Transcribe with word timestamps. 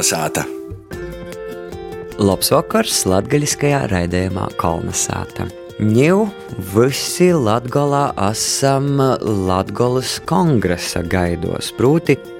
Kalnasāta! 0.00 0.46
Labs 2.24 2.48
vakars 2.54 3.02
latgaļiskajā 3.04 3.82
raidījumā 3.90 4.46
Kalnasāta. 4.56 5.44
Ņū 5.76 6.22
visi 6.72 7.26
Latgolā 7.36 8.06
esam 8.30 8.96
Latgolas 9.44 10.14
kongresa 10.24 11.02
gaidos. 11.04 11.68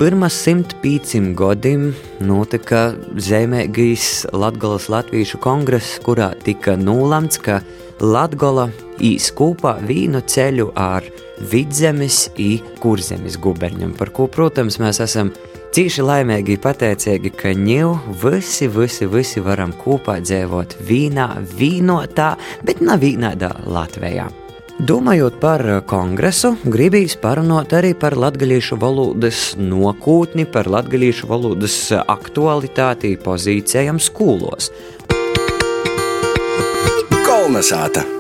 Pirmas 0.01 0.39
simt 0.41 0.73
pīcim 0.81 1.35
godim 1.37 1.91
notika 2.25 2.95
zemēgīs 3.21 4.25
Latgolas 4.33 4.89
latviešu 4.89 5.43
kongress, 5.45 6.01
kurā 6.01 6.33
tika 6.41 6.79
nūlamts, 6.81 7.43
ka 7.45 7.61
Latgola 8.01 8.71
īs 9.05 9.29
kopā 9.37 9.77
vīnu 9.85 10.25
ceļu 10.25 10.73
ar 10.81 11.05
vidzemes 11.53 12.31
i 12.41 12.55
kurzemes 12.81 13.37
guberņam, 13.37 13.93
par 14.01 14.17
ko, 14.17 14.31
protams, 14.33 14.81
mēs 14.81 15.05
esam 15.05 15.35
Cīši 15.71 16.03
laimīgi, 16.03 16.57
pateicīgi, 16.59 17.31
ka 17.39 17.53
ņēmu 17.55 18.17
visi, 18.19 18.67
visi, 18.75 19.07
visi 19.07 19.39
varam 19.45 19.71
kopā 19.79 20.17
dzīvot 20.19 20.75
vīnā, 20.83 21.29
vīnotā, 21.47 22.33
bet 22.67 22.83
nav 22.83 22.99
vīnādā 23.05 23.53
Latvijā. 23.71 24.27
Domājot 24.83 25.39
par 25.39 25.63
kongresu, 25.87 26.57
gribīs 26.67 27.15
parunāt 27.23 27.75
arī 27.77 27.93
par 27.95 28.19
latviešu 28.19 28.81
valodas 28.83 29.53
nokūtni, 29.61 30.49
par 30.51 30.67
latviešu 30.73 31.31
valodas 31.31 31.77
aktualitāti 32.01 33.15
pozīcijām 33.23 34.03
skolos. 34.03 34.73
Kolnesāta! 37.29 38.20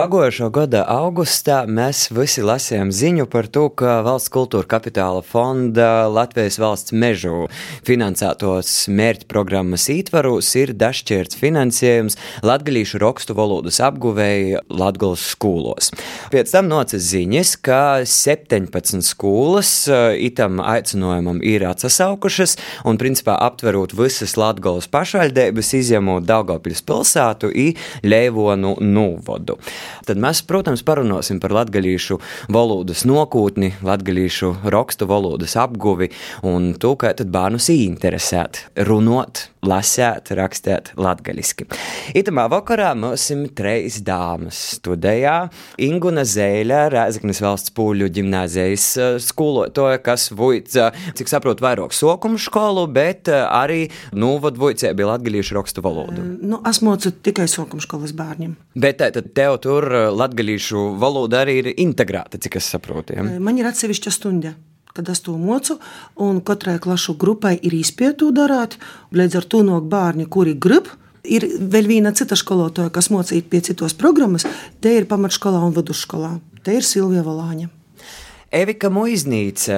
Pagājušā 0.00 0.46
gada 0.48 0.80
augustā 0.88 1.58
mēs 1.68 2.06
visi 2.16 2.40
lasījām 2.40 2.88
ziņu 2.88 3.26
par 3.28 3.44
to, 3.52 3.66
ka 3.68 3.98
Valsts 4.00 4.30
kultūra 4.32 4.64
kapitāla 4.64 5.20
fonda 5.20 6.06
Latvijas 6.08 6.56
valsts 6.62 6.94
mežu 6.96 7.50
finansētos 7.84 8.86
mērķu 8.88 9.28
programmas 9.28 9.84
ietvaros 9.92 10.48
ir 10.56 10.72
dažšķirts 10.80 11.36
finansējums 11.36 12.16
latgalīšu 12.48 13.00
rakstu 13.02 13.36
valodas 13.36 13.82
apguvēji 13.84 14.62
Latgales 14.72 15.26
skolos. 15.34 15.90
Pēc 16.32 16.54
tam 16.54 16.72
nocis 16.72 17.04
ziņas, 17.10 17.52
ka 17.60 17.82
17 18.08 19.04
skolas 19.04 19.74
eh, 19.84 20.16
itam 20.30 20.64
aicinājumam 20.64 21.44
ir 21.44 21.66
atsaukušas 21.74 22.56
un 22.88 23.02
principā 23.04 23.36
aptverot 23.50 23.92
visas 24.00 24.38
Latgales 24.40 24.88
pašvaldības, 24.88 25.76
izņemot 25.82 26.24
Daugavpils 26.32 26.80
pilsētu 26.88 27.52
i 27.52 27.68
Leivonu 28.08 28.78
Nūvodu. 28.80 29.60
Tad 30.08 30.20
mēs, 30.20 30.42
protams, 30.46 30.84
parunāsim 30.86 31.40
par 31.42 31.54
latviešu 31.54 32.20
valodas 32.52 33.04
nokūtni, 33.08 33.74
latviešu 33.86 34.54
rakstu 34.72 35.08
valodas 35.10 35.56
apguvi 35.60 36.10
un 36.46 36.72
to, 36.80 36.94
kā 37.00 37.14
bērnus 37.20 37.70
interesēt, 37.74 38.64
runāt, 38.88 39.48
lasīt, 39.66 40.32
rakstīt 40.36 40.92
latviešu. 40.96 41.66
Itamā 42.16 42.46
vakarā 42.50 42.90
mums 42.98 43.26
ir 43.32 43.46
trīs 43.56 44.00
dāmas 44.04 44.58
studijā. 44.76 45.50
Inguna 45.82 46.24
Zēļa, 46.28 46.80
Rēzaknes 46.94 47.40
valsts 47.44 47.74
pūļu 47.76 48.08
ģimnāzijas 48.16 48.86
eh, 48.96 49.18
skolotāja, 49.22 50.00
kas 50.04 50.28
vujca, 50.36 50.90
cik 51.18 51.30
saprotu, 51.30 51.64
vairāk 51.66 51.94
sokumu 51.96 52.40
skolu, 52.40 52.86
bet 52.90 53.30
eh, 53.30 53.44
arī 53.44 53.80
nūvadvujcē 54.16 54.92
bija 54.96 55.12
latviešu 55.12 55.58
rakstu 55.58 55.84
valodu. 55.84 56.24
Nu, 56.40 56.62
es 56.68 56.82
mocu 56.86 57.12
tikai 57.12 57.48
sokumu 57.50 57.84
skolas 57.84 58.14
bērniem. 58.16 58.56
Bet 58.80 59.00
tad 59.00 59.18
tev 59.36 59.58
tur 59.64 59.79
tur 59.80 59.94
eh, 59.94 60.08
latviešu 60.12 60.90
valoda 61.00 61.44
arī 61.44 61.58
ir 61.62 61.70
integrēta, 61.80 62.40
cik 62.40 62.60
es 62.60 62.68
saprotu. 62.74 63.16
Ja? 63.16 63.24
Man 63.40 63.60
ir 63.60 63.70
atsevišķa 63.70 64.12
stunda. 64.14 64.54
Kad 64.90 65.06
es 65.12 65.22
to 65.22 65.36
mocu, 65.38 65.76
un 66.18 66.40
katrai 66.42 66.80
klašu 66.82 67.14
grupai 67.14 67.54
ir 67.62 67.76
izpēta 67.78 68.26
darīt, 68.34 68.74
līdz 69.14 69.38
ar 69.38 69.46
to 69.46 69.62
no 69.66 69.78
bērni, 69.80 70.26
kuri 70.26 70.56
grib, 70.58 70.90
Ir 71.20 71.44
vēl 71.44 71.84
viena 71.84 72.14
cita 72.16 72.32
skolotāja, 72.32 72.88
kas 72.88 73.10
mocīta 73.12 73.50
pie 73.52 73.60
citos 73.60 73.92
programmas. 73.92 74.46
Te 74.80 74.94
ir 74.96 75.04
pamatskolā 75.04 75.60
un 75.66 75.74
vidusskolā. 75.76 76.38
Te 76.64 76.72
ir 76.78 76.80
Silvija 76.80 77.20
Valāņa. 77.26 77.68
Evika 78.50 78.88
Muiznīca, 78.90 79.76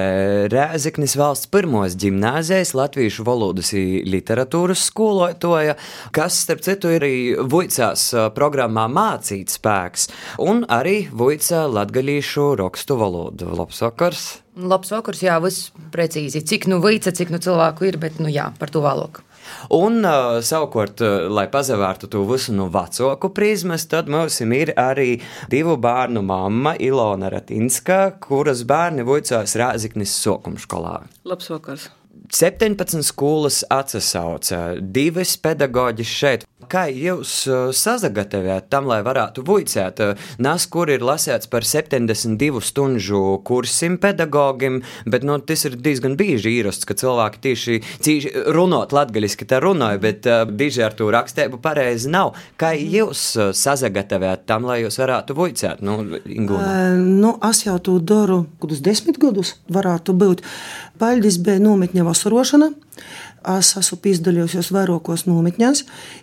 Rēzeknis 0.49 1.13
valsts 1.21 1.51
pirmos 1.53 1.93
ģimnāzijas 2.01 2.71
latviešu 2.73 3.27
valodas 3.29 3.69
literatūras 3.77 4.87
skolotāja, 4.89 5.75
kas, 6.17 6.39
starp 6.47 6.63
citu, 6.65 6.89
ir 6.97 7.05
Vuicās 7.53 8.07
programmā 8.33 8.87
mācīt 8.89 9.53
spēks, 9.53 10.09
un 10.41 10.65
arī 10.73 11.03
Vuicā 11.13 11.67
latgalīšu 11.69 12.47
rakstu 12.63 12.97
valodu. 12.97 13.51
Labs 13.61 13.83
vakars! 13.85 14.25
Labs 14.57 14.97
vakars, 14.97 15.21
jā, 15.29 15.37
viss 15.45 15.69
precīzi. 15.93 16.41
Cik 16.41 16.71
nu 16.73 16.81
vīca, 16.81 17.13
cik 17.13 17.29
nu 17.29 17.45
cilvēku 17.45 17.91
ir, 17.91 18.01
bet 18.01 18.25
nu 18.25 18.33
jā, 18.33 18.49
par 18.57 18.73
to 18.73 18.81
vēlāk. 18.85 19.21
Un, 19.77 20.01
uh, 20.05 20.41
savukārt, 20.45 21.03
uh, 21.05 21.29
lai 21.33 21.47
pazavērtu 21.53 22.11
to 22.13 22.25
visu 22.29 22.55
no 22.57 22.69
vecāku 22.73 23.33
prizmas, 23.35 23.87
tad 23.91 24.11
mums 24.13 24.41
ir 24.43 24.75
arī 24.77 25.21
divu 25.53 25.79
bērnu 25.81 26.23
mamma 26.27 26.77
Ilona 26.79 27.33
Ratinska, 27.33 28.19
kuras 28.23 28.67
bērni 28.69 29.07
vicās 29.09 29.57
Rāziknis 29.59 30.15
Sokumskolā. 30.23 31.03
Labs 31.29 31.51
vakars! 31.53 31.91
17 32.33 33.03
skolas 33.03 33.63
atsauca, 33.73 34.75
divas 34.81 35.35
pedagoģis 35.41 36.09
šeit. 36.09 36.47
Kā 36.73 36.87
jūs 36.89 37.31
uh, 37.51 37.73
sazagatavojat 37.75 38.69
tam, 38.73 38.87
lai 38.89 39.01
varētu 39.05 39.43
vuicēt? 39.45 40.01
Nes, 40.41 40.67
kur 40.73 40.89
ir 40.93 41.03
lasēts 41.05 41.51
par 41.53 41.67
72 41.67 42.63
stundu 42.65 43.23
kursim 43.45 43.99
pedagogiem, 44.01 44.81
bet 45.05 45.27
nu, 45.27 45.37
tas 45.45 45.67
ir 45.69 45.77
diezgan 45.77 46.15
bieži 46.21 46.55
īrasts, 46.61 46.87
ka 46.89 46.97
cilvēki 46.97 47.43
tieši, 47.45 47.79
tieši 48.07 48.33
runot 48.57 48.95
latgaļiski 48.95 49.49
tā 49.49 49.61
runāja, 49.65 50.01
bet 50.01 50.29
uh, 50.31 50.45
bieži 50.49 50.87
ar 50.87 50.97
to 50.97 51.11
rakstību 51.13 51.61
pareizi 51.65 52.13
nav. 52.13 52.37
Kā 52.61 52.73
jūs 52.77 53.25
uh, 53.37 53.51
sazagatavojat 53.57 54.47
tam, 54.49 54.69
lai 54.71 54.83
jūs 54.85 55.01
varētu 55.03 55.37
vuicēt? 55.37 55.85
Nu, 55.85 55.99
uh, 56.07 56.63
nu, 56.97 57.35
es 57.51 57.65
jau 57.67 57.77
to 57.83 57.99
daru, 58.01 58.45
kādus 58.63 58.85
desmit 58.85 59.21
gadus 59.21 59.57
varētu 59.73 60.17
būt. 60.17 60.47
Paļģis 61.03 61.41
bija 61.43 61.59
nometņa 61.59 62.05
vasarošana. 62.07 62.69
Es 63.51 63.73
esmu 63.75 63.97
piedalījusies 64.05 64.69
vairākos 64.71 65.25
nometņās, 65.27 65.81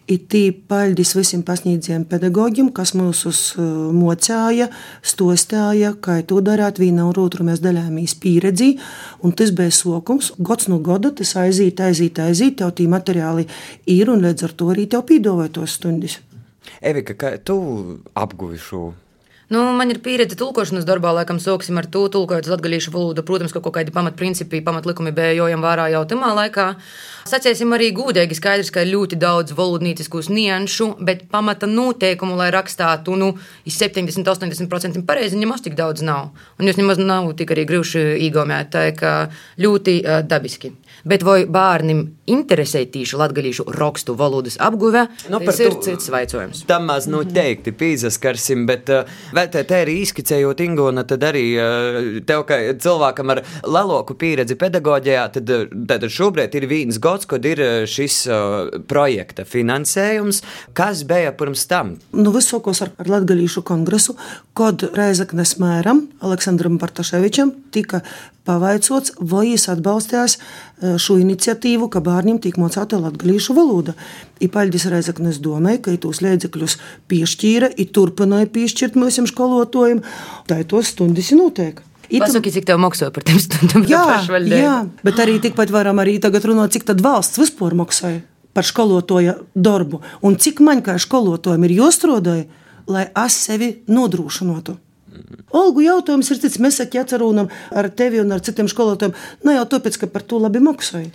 ir 0.08 0.20
tīpaļģis 0.32 1.10
visiem 1.18 1.42
pasniedzējiem 1.44 2.06
pedagogiem, 2.08 2.70
kas 2.72 2.94
mūs 2.96 3.26
uh, 3.58 3.66
mocīja, 3.92 4.70
stostāja, 5.04 5.92
kā 6.00 6.22
to 6.30 6.40
darāt. 6.46 6.80
Viena 6.80 7.10
un 7.10 7.20
otru 7.20 7.44
mēs 7.44 7.60
dalījāmies 7.66 8.16
pieredzi, 8.24 8.70
un 9.20 9.36
tas 9.36 9.52
bija 9.52 9.76
sokums. 9.76 10.32
Gads 10.40 10.72
no 10.72 10.80
gada 10.86 11.12
tas 11.12 11.36
aiziet, 11.44 11.84
aiziet, 11.84 12.24
aiziet, 12.24 12.62
tev 12.64 12.72
tī 12.80 12.88
materiāli 12.88 13.50
ir, 13.84 14.16
un 14.16 14.24
līdz 14.24 14.48
ar 14.48 14.56
to 14.56 14.72
arī 14.72 14.88
tev 14.88 15.04
pīdāvāja 15.12 15.58
tos 15.60 15.76
stundas. 15.76 16.22
Evika, 16.80 17.20
kā 17.20 17.36
tu 17.44 17.60
apguvi 18.16 18.64
šo? 18.64 18.94
Nu, 19.50 19.64
man 19.74 19.90
ir 19.90 19.98
pieredze 20.06 20.36
tulkošanas 20.38 20.84
darbā, 20.86 21.10
laikam, 21.18 21.40
sāksim 21.42 21.80
ar 21.82 21.88
to 21.90 22.04
tulkojot 22.14 22.46
latviešu 22.52 22.92
valodu. 22.94 23.24
Protams, 23.26 23.50
ka 23.50 23.64
kaut 23.66 23.74
kādi 23.80 23.90
pamatprincipi, 23.96 24.60
pamatlikumi 24.62 25.10
bija 25.18 25.32
jojam 25.40 25.64
vērā 25.66 25.88
jau 25.90 26.04
tajā 26.12 26.34
laikā. 26.38 26.66
Sacēsim 27.32 27.74
arī 27.74 27.88
gudīgi, 27.98 28.38
skaidrs, 28.38 28.70
ka 28.70 28.84
ir 28.86 28.92
ļoti 28.94 29.18
daudz 29.18 29.56
valodniecisku 29.58 30.22
nianšu, 30.30 30.92
bet 31.02 31.26
pamata 31.34 31.66
noteikumu, 31.66 32.38
lai 32.38 32.52
rakstātu, 32.54 33.18
nu, 33.18 33.32
70-80% 33.66 35.02
pareizi, 35.10 35.42
nemaz 35.42 35.66
tik 35.66 35.74
daudz 35.80 36.06
nav. 36.06 36.30
Un 36.62 36.70
jūs 36.70 36.78
nemaz 36.78 37.02
nav 37.02 37.34
tik 37.34 37.50
arī 37.56 37.66
grūši 37.74 38.06
īgomēt, 38.30 38.70
tā 38.78 38.86
kā 39.02 39.16
ļoti 39.58 39.98
dabiski. 40.30 40.76
Bet 41.08 41.24
vai 41.24 41.44
bērnam 41.50 42.04
interesē 42.30 42.84
tīši 42.92 43.18
latviešu 43.20 43.66
rakstu 43.74 44.16
valodas 44.20 44.58
apguve, 44.62 45.06
nu, 45.32 45.40
tas 45.44 45.60
ir 45.64 45.78
cits 45.84 46.10
jautājums. 46.12 46.64
Tam 46.70 46.88
maz 46.90 47.08
noteikti 47.10 47.74
pīzaskarsim, 47.76 48.66
bet 48.70 48.92
uh, 48.94 49.10
vai 49.36 49.48
te, 49.52 49.64
te 49.68 49.80
arī 49.84 50.00
izskicējot 50.04 50.64
Ingūna, 50.66 51.06
tad 51.10 51.26
arī 51.30 51.46
uh, 51.58 52.00
tev, 52.28 52.46
kā 52.50 52.60
cilvēkam 52.82 53.34
ar 53.34 53.44
lielāku 53.66 54.18
pieredzi 54.20 54.58
pedagoģijā, 54.60 55.26
tad, 55.38 55.54
tad 55.90 56.08
šobrīd 56.10 56.58
ir 56.60 56.68
viens 56.70 57.00
gads, 57.02 57.28
kad 57.30 57.46
ir 57.48 57.62
šis 57.90 58.22
projekta 58.90 59.46
finansējums. 59.48 60.42
Kas 60.78 61.04
bija 61.08 61.34
pirms 61.38 61.66
tam? 61.70 61.96
Nu, 62.16 62.34
visokos 62.36 62.84
ar, 62.86 62.94
ar 63.02 63.12
Latviešu 63.16 63.64
kongresu, 63.68 64.16
kad 64.58 64.84
Reizeknes 64.96 65.58
mēram 65.62 66.06
Aleksandram 66.26 66.78
Bartaševičam 66.82 67.54
tika 67.74 68.04
pavaicots, 68.50 69.14
vai 69.22 69.46
viņš 69.52 69.68
atbalstījās 69.76 70.38
šo 71.00 71.20
iniciatīvu, 71.22 71.90
ka 71.94 72.02
bērniem 72.04 72.40
tiek 72.42 72.58
mocīta 72.60 73.00
latviešu 73.00 73.56
valoda. 73.58 73.94
Ipaļģis 74.44 74.88
Reizeknes 74.94 75.42
domāja, 75.44 75.84
ka 75.86 75.98
tos 76.02 76.24
līdzekļus 76.26 76.80
piešķīra, 77.12 77.74
ir 77.78 77.94
turpināja 77.96 78.50
piešķirt 78.56 78.98
mūsu 79.00 79.28
skolotājiem, 79.30 80.02
tā 80.50 80.64
ir 80.64 80.68
tos 80.72 80.96
stundas 80.96 81.32
notiek. 81.38 81.84
Pasaki, 82.10 82.50
cik 82.50 82.66
tev 82.66 82.80
maksāja 82.82 83.14
par 83.14 83.26
tiem 83.28 83.38
stundām? 83.38 83.86
Jā, 83.86 84.02
jā, 84.50 84.78
bet 85.06 85.22
arī 85.22 85.38
tikpat 85.44 85.70
varam 85.70 86.02
arī 86.02 86.18
tagad 86.24 86.48
runāt, 86.50 86.74
cik 86.74 86.88
tad 86.90 87.04
valsts 87.06 87.38
vispār 87.38 87.78
maksāja 87.78 88.24
par 88.58 88.66
skolotāja 88.66 89.38
darbu 89.54 90.02
un 90.26 90.38
cik 90.42 90.64
man 90.66 90.82
kā 90.86 90.98
skolotājiem 91.00 91.68
ir 91.68 91.76
jāstrādāja, 91.84 92.48
lai 92.90 93.06
es 93.14 93.38
sevi 93.46 93.70
nodrošinātu. 93.88 94.80
Olgu 95.56 95.84
jautājums 95.86 96.30
ir 96.32 96.42
cits. 96.42 96.60
Mēs 96.62 96.82
ķecerūnam 96.94 97.50
ar 97.76 97.90
tevi 97.90 98.22
un 98.22 98.32
ar 98.36 98.44
citiem 98.46 98.70
skolotājiem. 98.72 99.16
Ne 99.48 99.58
jau 99.58 99.66
tāpēc, 99.76 100.00
ka 100.02 100.12
par 100.12 100.26
to 100.28 100.42
labi 100.42 100.62
maksāja. 100.64 101.12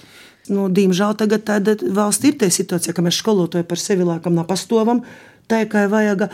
Nu, 0.53 0.69
diemžēl 0.69 1.15
tagad 1.17 1.47
tāda 1.49 1.77
valsts 1.97 2.27
ir 2.29 2.37
tā 2.41 2.51
situācija, 2.53 2.93
ka 2.93 3.05
mēs 3.05 3.23
skolotāju 3.23 3.65
par 3.69 3.81
sevi 3.81 4.05
lēkam 4.05 4.35
napastovam, 4.37 5.01
tā 5.01 5.34
kā 5.49 5.85
vajag. 5.91 6.27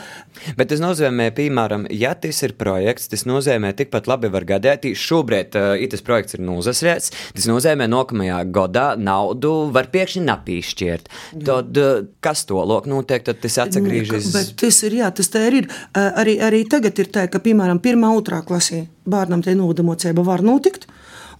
Bet 0.57 0.71
tas 0.73 0.81
nozīmē, 0.83 1.31
piemēram, 1.37 1.87
ja 1.93 2.13
tas 2.19 2.43
ir 2.47 2.55
projekts, 2.59 3.09
tas 3.11 3.27
nozīmē, 3.29 3.73
tikpat 3.77 4.09
labi 4.11 4.31
var 4.33 4.47
gadīt. 4.49 4.89
Šobrīd 4.97 5.57
uh, 5.59 5.85
tas 5.91 6.05
projekts 6.07 6.39
ir 6.39 6.45
nozasrēts. 6.47 7.13
Tas 7.37 7.49
nozīmē, 7.51 7.89
nākamajā 7.91 8.41
gadā 8.55 8.87
naudu 8.99 9.71
var 9.75 9.91
pēkšņi 9.93 10.25
napīšķirt. 10.29 11.11
Tad 11.47 11.81
uh, 11.83 12.05
kas 12.25 12.45
to 12.49 12.63
lok 12.63 12.89
notiek, 12.91 13.25
tad 13.27 13.43
tas 13.43 13.59
atsagriežas. 13.67 14.31
Bet 14.35 14.55
tas 14.61 14.83
ir, 14.87 15.01
jā, 15.03 15.11
tas 15.15 15.33
tā 15.33 15.47
ir. 15.51 15.67
Uh, 15.67 16.11
arī, 16.23 16.39
arī 16.43 16.65
tagad 16.71 16.99
ir 17.03 17.11
tā, 17.13 17.27
ka, 17.31 17.43
piemēram, 17.43 17.83
pirmā, 17.83 18.13
otrā 18.17 18.43
klasē 18.47 18.87
bērnam 19.11 19.43
te 19.45 19.57
nodamocība 19.59 20.25
var 20.27 20.45
notikt, 20.47 20.87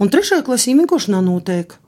un 0.01 0.11
trešajā 0.13 0.45
klasē 0.47 0.75
vienkārši 0.81 1.15
nav 1.15 1.25
noteikti. 1.29 1.79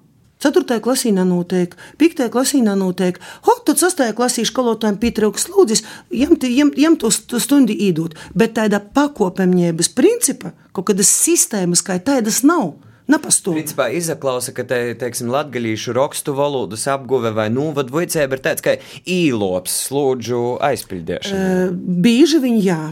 4. 0.43 0.81
klasī 0.83 1.13
nenotiek, 1.15 1.77
5. 2.03 2.27
klasī 2.35 2.63
nenotiek. 2.65 3.21
Ho, 3.47 3.57
tad 3.67 3.79
6. 3.79 4.05
klasī 4.19 4.45
skolotājiem 4.49 4.99
pietrūks 5.03 5.49
lūdzis, 5.53 5.85
jiem, 6.11 6.35
jiem, 6.43 6.73
jiem 6.77 6.99
to 6.99 7.11
stundu 7.13 7.75
īdot. 7.75 8.17
Bet 8.35 8.57
tāda 8.59 8.83
pakopamņēbas 8.83 9.93
principa, 9.95 10.57
kaut 10.75 10.91
kādas 10.91 11.13
sistēmas 11.13 11.85
kā 11.87 12.01
tādas 12.03 12.43
nav. 12.47 12.75
Nepastāv. 13.11 13.57
Principā 13.57 13.89
izklausa, 13.93 14.53
ka 14.55 14.63
te, 14.67 14.79
teiksim, 14.99 15.31
latgaļīšu 15.35 15.95
rakstu 15.97 16.37
valodas 16.39 16.87
apguve 16.91 17.33
vai 17.35 17.49
nūvadu 17.51 17.97
vicēba 17.97 18.39
ir 18.39 18.45
tāds, 18.45 18.63
ka 18.63 18.77
īlops 19.11 19.75
slūdžu 19.89 20.43
aizpildīšana. 20.63 21.41
Uh, 21.43 21.73
bieži 21.75 22.39
viņi 22.43 22.63
jā. 22.63 22.83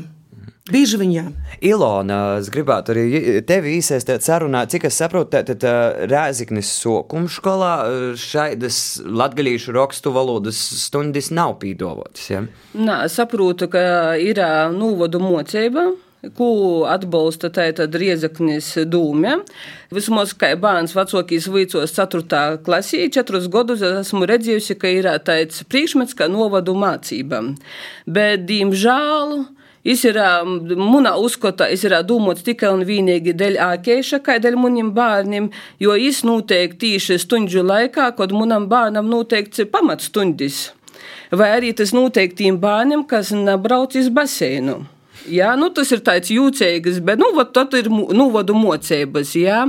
Bieži 0.70 1.00
vien 1.00 1.14
jā. 1.14 1.24
Ilona, 1.66 2.20
es 2.40 2.50
gribētu 2.52 2.94
arī 2.94 3.40
tevi 3.46 3.76
īsēstēt 3.78 4.24
sarunā, 4.26 4.64
cik 4.70 4.86
es 4.88 4.98
saprotu, 5.00 5.40
tad 5.40 5.64
Rēziknis 6.10 6.70
sokuma 6.82 7.30
skolā 7.30 7.72
šaidas 8.20 9.00
latgalīšu 9.04 9.74
rakstu 9.76 10.14
valodas 10.14 10.60
stundas 10.84 11.32
nav 11.34 11.58
pīdovotas, 11.62 12.28
ja? 12.30 12.44
Nā, 12.78 13.02
saprotu, 13.10 13.70
ka 13.72 13.82
ir 14.20 14.40
nūvadu 14.76 15.22
mocība 15.22 15.90
ko 16.36 16.84
atbalsta 16.88 17.48
tātad 17.54 17.94
Riezaknis 17.96 18.74
dūmē. 18.92 19.38
Vismaz 19.94 20.34
kā 20.36 20.52
bērns 20.60 20.94
vecākīs 20.96 21.48
vicos 21.52 21.94
4. 21.96 22.60
klasī, 22.66 23.06
4 23.12 23.48
gadus 23.52 23.84
esmu 23.86 24.28
redzējusi, 24.28 24.76
ka 24.80 24.92
ir 24.92 25.08
tāds 25.24 25.64
priekšmets 25.70 26.16
kā 26.18 26.28
novadu 26.30 26.76
mācība. 26.78 27.42
Bet, 28.04 28.44
diemžēl, 28.50 29.38
Es 29.80 30.02
ir 30.04 30.18
manā 30.76 31.14
uzskatā, 31.16 31.70
es 31.72 31.86
ir 31.88 31.94
domāts 32.04 32.44
tikai 32.44 32.68
un 32.74 32.82
vienīgi 32.84 33.32
dēļ 33.32 33.56
ākēša, 33.64 34.20
kā 34.26 34.36
dēļ 34.42 34.58
maniem 34.60 34.90
bērniem, 34.92 35.48
jo 35.80 35.96
es 35.96 36.20
noteikti 36.26 36.92
tieši 36.92 37.16
stundžu 37.22 37.64
laikā, 37.64 38.10
kad 38.18 38.34
manam 38.36 38.68
bērnam 38.68 39.08
noteikts 39.08 39.64
pamatstundas. 39.72 40.70
Vai 41.32 41.48
arī 41.56 41.72
tas 41.72 41.94
noteiktiem 41.96 42.58
bērniem, 42.60 43.06
kas 43.08 43.32
nebrauc 43.32 43.96
uz 43.96 44.10
baseinu. 44.12 44.82
Jā, 45.30 45.54
nu, 45.56 45.70
tas 45.72 45.88
ir 45.92 46.00
tāds 46.04 46.32
jūtīgs, 46.32 47.00
bet 47.04 47.20
nu, 47.20 47.32
tad 47.54 47.72
ir 47.78 47.88
nu, 47.88 48.28
vadu 48.34 48.56
mocības. 48.56 49.32
Jā. 49.36 49.66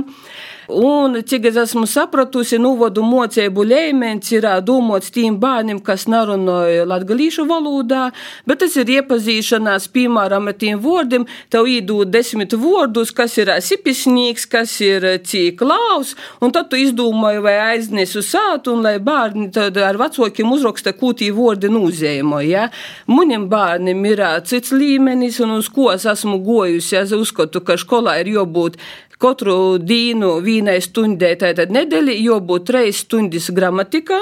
Un, 0.68 1.16
cik 1.26 1.48
es 1.50 1.56
esmu 1.58 1.88
sapratusi, 1.90 2.58
novadu 2.62 3.02
mocību 3.02 3.64
līmenis 3.66 4.30
ir 4.36 4.46
domāts 4.62 5.10
tiem 5.10 5.34
bērniem, 5.42 5.80
kas 5.82 6.06
nerunāja 6.06 6.84
latviešu 6.86 7.48
valodā, 7.48 8.04
bet 8.46 8.62
tas 8.62 8.76
ir 8.78 8.92
iepazīšanās, 9.00 9.88
piemēram, 9.90 10.46
ar 10.52 10.58
tiem 10.58 10.78
vārdiem. 10.82 11.26
Tev 11.50 11.66
iedod 11.66 12.12
desmit 12.14 12.54
vārdus, 12.54 13.10
kas 13.10 13.34
ir 13.42 13.50
sipisnīgs, 13.58 14.46
kas 14.46 14.76
ir 14.86 15.08
cīklaus, 15.26 16.14
un 16.40 16.54
tad 16.54 16.70
tu 16.70 16.78
izdomāji, 16.78 17.42
vai 17.42 17.58
aiznes 17.72 18.14
uz 18.18 18.30
sātu, 18.30 18.76
un 18.76 18.86
lai 18.86 18.98
bērni 19.02 19.50
ar 19.82 19.98
vecākiem 19.98 20.54
uzraksta, 20.54 20.94
ko 20.94 21.10
tie 21.10 21.32
vārdi 21.34 21.72
nozīmē. 21.72 22.44
Ja? 22.46 22.68
Manim 23.10 23.48
bērnam 23.50 24.06
ir 24.06 24.22
cits 24.46 24.70
līmenis, 24.70 25.42
un 25.42 25.58
uz 25.58 25.70
ko 25.72 25.90
es 25.90 26.06
esmu 26.06 26.38
gojusi. 26.46 27.00
Es 27.02 27.10
uzskatu, 27.16 27.64
ka 27.66 27.74
skolā 27.80 28.20
ir 28.22 28.36
jābūt 28.36 28.78
katru 29.22 29.78
dienu 29.78 30.36
vienai 30.44 30.80
stundai, 30.82 31.36
tātad 31.40 31.72
nedēļa, 31.74 32.18
jābūt 32.26 32.70
trīs 32.70 33.04
stundas 33.06 33.50
gramatikā 33.54 34.18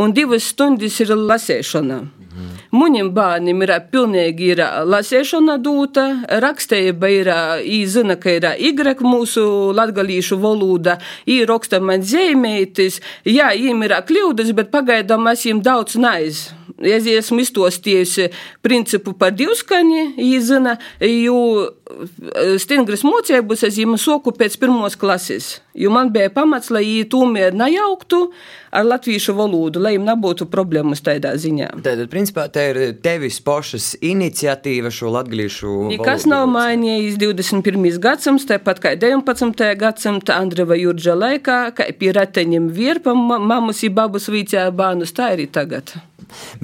un 0.00 0.14
divas 0.16 0.52
stundas 0.52 1.00
ir 1.02 1.14
lasēšana. 1.16 1.98
Mhm. 2.36 2.56
Muņiem 2.76 3.10
bērniem 3.16 3.62
ir 3.64 3.72
pilnīgi 3.92 4.50
ir 4.52 4.60
lasēšana 4.92 5.56
dūta, 5.62 6.04
rakstēba 6.42 7.10
ir 7.12 7.30
īzina, 7.64 8.18
ka 8.20 8.36
ir 8.36 8.46
Y 8.56 8.72
mūsu 9.00 9.72
latgalīšu 9.72 10.38
valoda, 10.40 10.98
īraksta 11.26 11.80
man 11.80 12.02
zīmētis, 12.02 13.00
jā, 13.24 13.50
viņiem 13.56 13.82
ir 13.84 13.96
kļūdas, 14.08 14.52
bet 14.52 14.70
pagaidām 14.70 15.28
es 15.32 15.44
viņiem 15.44 15.62
daudz 15.62 15.96
naiz. 15.96 16.50
Es 16.76 17.06
esmu 17.08 17.40
iztostījusi 17.40 18.28
principu 18.64 19.14
par 19.16 19.32
divskaņi, 19.32 20.02
īzina, 20.20 20.74
jo 21.00 21.70
stingras 22.60 23.04
mocības 23.06 23.62
es 23.64 23.78
viņam 23.78 23.96
soku 24.00 24.32
pēc 24.36 24.58
pirmos 24.60 24.96
klases, 25.00 25.62
jo 25.72 25.88
man 25.94 26.10
bija 26.12 26.28
pamats, 26.34 26.68
lai 26.74 26.82
viņi 26.84 27.06
tomēr 27.12 27.54
nejauktu 27.56 28.26
ar 28.76 28.84
latviešu 28.84 29.32
valodu, 29.38 29.80
lai 29.80 29.94
viņiem 29.94 30.10
nebūtu 30.10 30.48
problēmas 30.52 31.00
tādā 31.06 31.32
ziņā. 31.40 31.70
Tātad, 31.78 32.10
principā, 32.12 32.44
tā 32.52 32.66
ir 32.74 32.80
tevis 33.00 33.38
pašas 33.40 33.94
iniciatīva 34.04 34.92
šo 34.92 35.14
latviešu 35.14 35.70
valodu. 35.70 35.94
Nekas 35.94 36.26
nav 36.28 36.44
mainījies 36.52 37.16
21. 37.22 37.86
gadsimts, 38.02 38.44
tāpat 38.50 38.82
kā 38.84 38.92
19. 39.00 39.64
gadsimta 39.80 40.36
Andreva 40.42 40.76
Jurģa 40.76 41.16
laikā, 41.22 41.62
kā 41.78 41.88
pie 41.96 42.12
rateņiem 42.18 42.68
virpam 42.76 43.24
mamus 43.48 43.80
i 43.86 43.92
babus 43.94 44.28
vīcē 44.28 44.68
bānus, 44.76 45.16
tā 45.16 45.32
arī 45.38 45.48
tagad. 45.48 45.96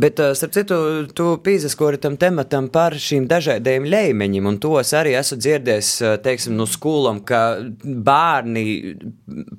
Bet, 0.01 0.21
starp 0.39 0.55
citu, 0.57 0.77
tu 1.17 1.29
pīzaskori 1.45 2.01
tam 2.03 2.17
tematam 2.21 2.69
par 2.73 2.97
šīm 2.99 3.29
dažādajiem 3.31 3.87
līmeņiem, 3.93 4.49
un 4.49 4.59
tos 4.63 4.93
arī 4.97 5.15
esmu 5.19 5.39
dzirdējis, 5.43 5.91
teiksim, 6.25 6.57
no 6.59 6.67
skolām, 6.71 7.23
ka 7.27 7.43
bērni 7.83 8.65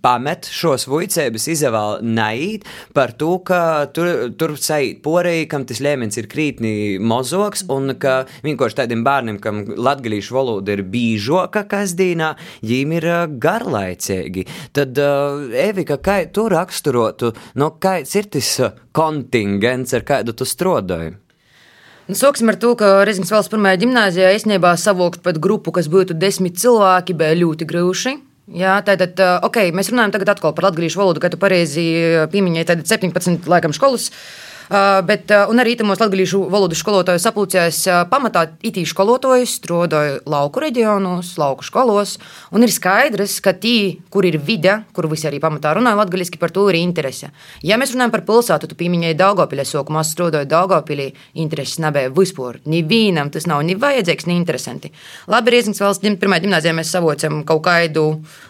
pamet 0.04 0.50
šos 0.52 0.88
vuicēbas 0.92 1.48
izvēl 1.54 2.02
naīt 2.06 2.68
par 2.96 3.14
to, 3.20 3.38
ka 3.46 3.62
tur, 3.96 4.34
tur 4.40 4.56
saīt 4.60 5.02
porēji, 5.06 5.48
kam 5.52 5.68
tas 5.70 5.82
līmenis 5.84 6.20
ir 6.22 6.30
krītni 6.32 6.74
mozoks, 7.02 7.66
un 7.74 7.96
ka 8.00 8.24
vienkārši 8.46 8.80
tādiem 8.82 9.04
bērniem, 9.06 9.40
kam 9.44 9.64
latgalīšu 9.78 10.36
valoda 10.36 10.76
ir 10.76 10.86
bīžoka 10.94 11.66
kasdīnā, 11.72 12.34
jīm 12.66 12.96
ir 13.00 13.10
garlaicīgi. 13.44 14.48
Tad, 14.76 15.00
Evika, 15.64 16.00
kā 16.04 16.20
tu 16.34 16.48
raksturotu, 16.52 17.34
no 17.60 17.74
kāds 17.82 18.14
ir 18.20 18.30
tas 18.34 18.52
kontingents, 18.94 19.93
ar 19.98 20.06
kādu 20.08 20.36
tu 20.38 20.48
strādāji? 20.48 21.16
Nu, 22.10 22.18
sāksim 22.20 22.52
ar 22.52 22.60
to, 22.60 22.74
ka 22.80 23.06
Reizes 23.08 23.32
valsts 23.32 23.52
pirmajā 23.54 23.80
gimnājā 23.86 24.34
īstenībā 24.36 24.74
savākt 24.80 25.22
pat 25.24 25.40
grupu, 25.40 25.72
kas 25.76 25.88
būtu 25.92 26.18
desmit 26.20 26.60
cilvēki, 26.60 27.16
bija 27.16 27.40
ļoti 27.40 27.68
grūti. 27.70 28.18
Jā, 28.60 28.76
tātad, 28.84 29.16
ok, 29.48 29.70
mēs 29.72 29.94
runājam 29.94 30.12
tagad 30.18 30.34
atkal 30.34 30.52
par 30.52 30.68
latviešu 30.68 31.00
valodu, 31.00 31.22
kā 31.24 31.30
tu 31.32 31.40
pareizi 31.40 31.86
pieminēji, 32.34 32.68
tad 32.74 32.84
17 32.90 33.48
laikam 33.48 33.72
skolas. 33.72 34.10
Uh, 34.12 34.53
bet, 35.08 35.32
un 35.50 35.62
arī 35.62 35.76
itamos 35.76 36.00
latgadījušu 36.02 36.40
valodu 36.52 36.78
skolotāju 36.78 37.22
sapulcēs 37.22 37.80
pamatā 38.12 38.46
itī 38.66 38.86
skolotāju 38.88 39.48
strādāju 39.50 40.22
lauku 40.30 40.64
reģionos, 40.64 41.34
lauku 41.42 41.66
skolos, 41.68 42.16
un 42.54 42.66
ir 42.66 42.74
skaidrs, 42.74 43.40
ka 43.44 43.54
tī, 43.58 44.00
kur 44.14 44.26
ir 44.28 44.40
vide, 44.40 44.80
kur 44.96 45.08
visi 45.12 45.28
arī 45.30 45.42
pamatā 45.44 45.74
runāja 45.78 46.00
latgaliski, 46.00 46.40
par 46.42 46.54
to 46.56 46.66
ir 46.72 46.80
interese. 46.80 47.32
Ja 47.64 47.78
mēs 47.82 47.94
runājam 47.96 48.16
par 48.16 48.26
pilsētu, 48.28 48.72
tu 48.72 48.80
pieminēji 48.80 49.20
Daugavpilī, 49.20 49.68
sākumā 49.68 50.04
strādāju 50.08 50.50
Daugavpilī, 50.52 51.10
intereses 51.44 51.82
nebija 51.84 52.12
vispār. 52.14 52.60
Nevienam 52.70 53.32
tas 53.34 53.48
nav 53.50 53.64
ni 53.68 53.78
vajadzīgs, 53.80 54.28
ni 54.30 54.38
interesanti. 54.40 54.94
Labi, 55.32 55.56
Riezings 55.56 55.82
valsts 55.84 56.20
pirmā 56.22 56.40
gimnāzijā 56.44 56.76
mēs 56.76 56.94
savocam 56.94 57.44
kaut 57.48 57.66
kādu 57.68 58.06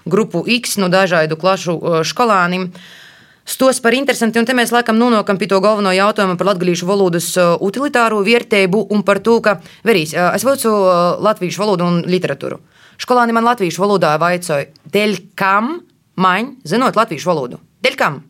grupu 0.06 0.44
X 0.60 0.78
no 0.82 0.92
dažādu 0.94 1.40
klašu 1.40 1.80
skolāniem. 2.08 2.70
Uh, 2.70 3.02
Stos 3.46 3.82
par 3.84 3.92
interesanti, 3.92 4.40
un 4.40 4.48
te 4.48 4.56
mēs 4.56 4.72
laikam 4.72 4.96
nonākam 4.96 5.36
pie 5.40 5.50
to 5.52 5.58
galveno 5.64 5.92
jautājumu 5.92 6.38
par 6.40 6.48
latviešu 6.54 6.88
valodas 6.88 7.26
uh, 7.36 7.58
utilitāro 7.60 8.22
vērtību 8.24 8.86
un 8.96 9.04
par 9.04 9.20
to, 9.20 9.42
ka, 9.44 9.58
verīs, 9.84 10.14
uh, 10.16 10.30
es 10.32 10.46
vācu 10.48 10.72
uh, 10.72 11.00
latviešu 11.20 11.60
valodu 11.60 11.90
un 11.90 11.98
literatūru. 12.08 12.62
Skolāni 13.04 13.36
man 13.36 13.44
latviešu 13.44 13.84
valodā 13.84 14.14
vaicāja, 14.22 14.70
dēļ 14.94 15.18
kam 15.36 15.82
man 16.16 16.54
zinot 16.64 16.96
latviešu 16.96 17.28
valodu? 17.34 17.60
Dēļ 17.84 18.00
kam? 18.00 18.22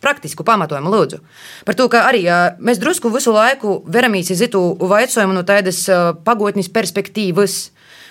Praktisku 0.00 0.46
pamatojumu 0.46 0.88
lūdzu. 0.94 1.18
Par 1.66 1.76
to, 1.76 1.88
ka 1.92 2.06
arī 2.08 2.22
mēs 2.62 2.78
drusku 2.80 3.10
visu 3.12 3.34
laiku 3.34 3.80
veramies 3.90 4.30
iz 4.32 4.40
itu 4.46 4.62
vaicojumu 4.80 5.34
no 5.34 5.42
tādas 5.44 5.82
pagotnes 6.24 6.70
perspektīvas 6.72 7.58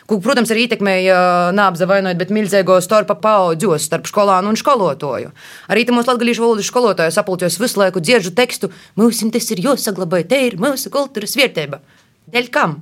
kur, 0.10 0.20
protams, 0.26 0.50
arī 0.54 0.66
ietekmēja 0.66 1.20
nābza 1.56 1.88
vainojot, 1.90 2.18
bet 2.20 2.34
milzīgo 2.34 2.80
starpa 2.84 3.16
paudzos 3.22 3.86
starp 3.86 4.10
skolānu 4.10 4.52
un 4.52 4.60
skolotāju. 4.60 5.32
Arī 5.70 5.86
tam 5.86 6.00
mūsu 6.00 6.12
latviešu 6.12 6.46
valodas 6.46 6.70
skolotāju 6.72 7.14
sapulcēs 7.16 7.60
visu 7.62 7.82
laiku 7.84 8.02
dziežu 8.04 8.34
tekstu, 8.38 8.72
mums 9.00 9.22
tas 9.34 9.50
ir 9.54 9.64
jāsaglabā, 9.68 10.24
te 10.28 10.42
ir 10.48 10.58
mūsu 10.62 10.92
kultūras 10.94 11.38
vērtība. 11.38 11.82
Dēļ 12.34 12.54
kam? 12.54 12.80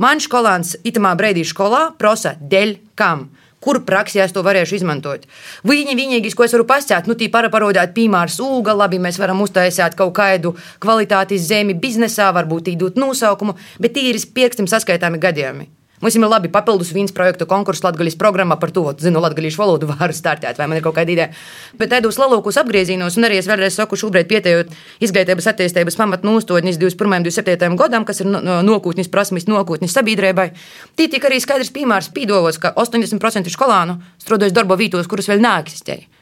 Man 0.00 0.20
skolāns 0.20 0.76
itamā 0.84 1.12
brīdī 1.16 1.44
skolā 1.48 1.90
prasa, 1.98 2.36
dēļ 2.40 2.76
kam? 2.96 3.30
kur 3.60 3.82
praksē 3.84 4.22
es 4.24 4.32
to 4.32 4.40
varēšu 4.44 4.78
izmantot. 4.78 5.26
Viņi 5.68 5.96
vienīgais, 5.98 6.36
ko 6.36 6.46
es 6.46 6.54
varu 6.56 6.64
pastāstīt, 6.68 7.10
nu, 7.10 7.16
tī 7.20 7.28
paraparodēt 7.32 7.92
piemērs 7.92 8.38
ūga, 8.40 8.72
labi, 8.72 8.96
mēs 9.02 9.20
varam 9.20 9.42
uztaisīt 9.44 9.98
kaut 9.98 10.14
kādu 10.16 10.54
kvalitātes 10.80 11.44
zemi 11.50 11.76
biznesā, 11.76 12.30
varbūt 12.36 12.72
īdot 12.72 12.96
nosaukumu, 12.96 13.58
bet 13.76 13.92
tīri 13.98 14.24
pirkstiem 14.32 14.70
saskaitāmi 14.70 15.20
gadījumi. 15.20 15.68
Mums 16.00 16.16
ir 16.16 16.24
labi 16.24 16.48
papildus 16.48 16.94
viens 16.96 17.12
projektu 17.12 17.44
konkursu 17.46 17.84
Latvijas 17.84 18.14
programmā 18.16 18.56
par 18.60 18.70
to, 18.72 18.86
zinu, 18.96 19.20
latviešu 19.20 19.60
valodu 19.60 19.88
varu 19.90 20.14
startēt, 20.16 20.56
vai 20.56 20.68
man 20.70 20.78
ir 20.78 20.84
kaut 20.84 20.96
kāda 20.96 21.12
ideja. 21.12 21.28
Bet 21.76 21.92
tādos 21.92 22.16
lalokos 22.20 22.56
apgriezīnos, 22.62 23.18
un 23.20 23.28
arī 23.28 23.36
es 23.40 23.48
vēlreiz 23.50 23.76
saku, 23.76 23.98
šobrīd 24.00 24.30
pietējot 24.30 24.72
izglītības 25.04 25.50
attīstības 25.52 25.98
pamatnostādnes 26.00 26.80
21. 26.80 27.18
un 27.20 27.26
27. 27.28 27.76
gadam, 27.82 28.06
kas 28.08 28.24
ir 28.24 28.30
nokūtnis 28.32 29.12
prasmes, 29.12 29.44
nokūtnis 29.50 29.92
sabiedrībai. 29.98 30.48
Tī 30.96 31.10
tika 31.12 31.28
arī 31.28 31.42
skaidrs 31.44 31.72
piemērs 31.76 32.08
pīdovos, 32.16 32.56
ka 32.62 32.72
80% 32.80 33.52
skolānu 33.52 34.00
strādājas 34.24 34.56
darba 34.56 34.80
vietos, 34.80 35.10
kuras 35.10 35.28
vēl 35.28 35.44
neeksistēja. 35.44 36.19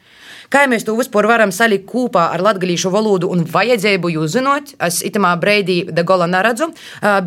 Kā 0.49 0.63
mēs 0.65 0.81
to 0.81 0.95
vispār 0.97 1.27
varam 1.29 1.51
salikt 1.53 1.83
kopā 1.85 2.23
ar 2.33 2.41
latviešu 2.41 2.89
valodu 2.89 3.27
un 3.29 3.43
vajadzību, 3.45 4.09
jūs 4.15 4.31
zinot, 4.33 4.71
es 4.81 5.03
itamā 5.05 5.35
breidī 5.37 5.83
de 5.85 6.01
gola 6.01 6.25
neredzu, 6.25 6.71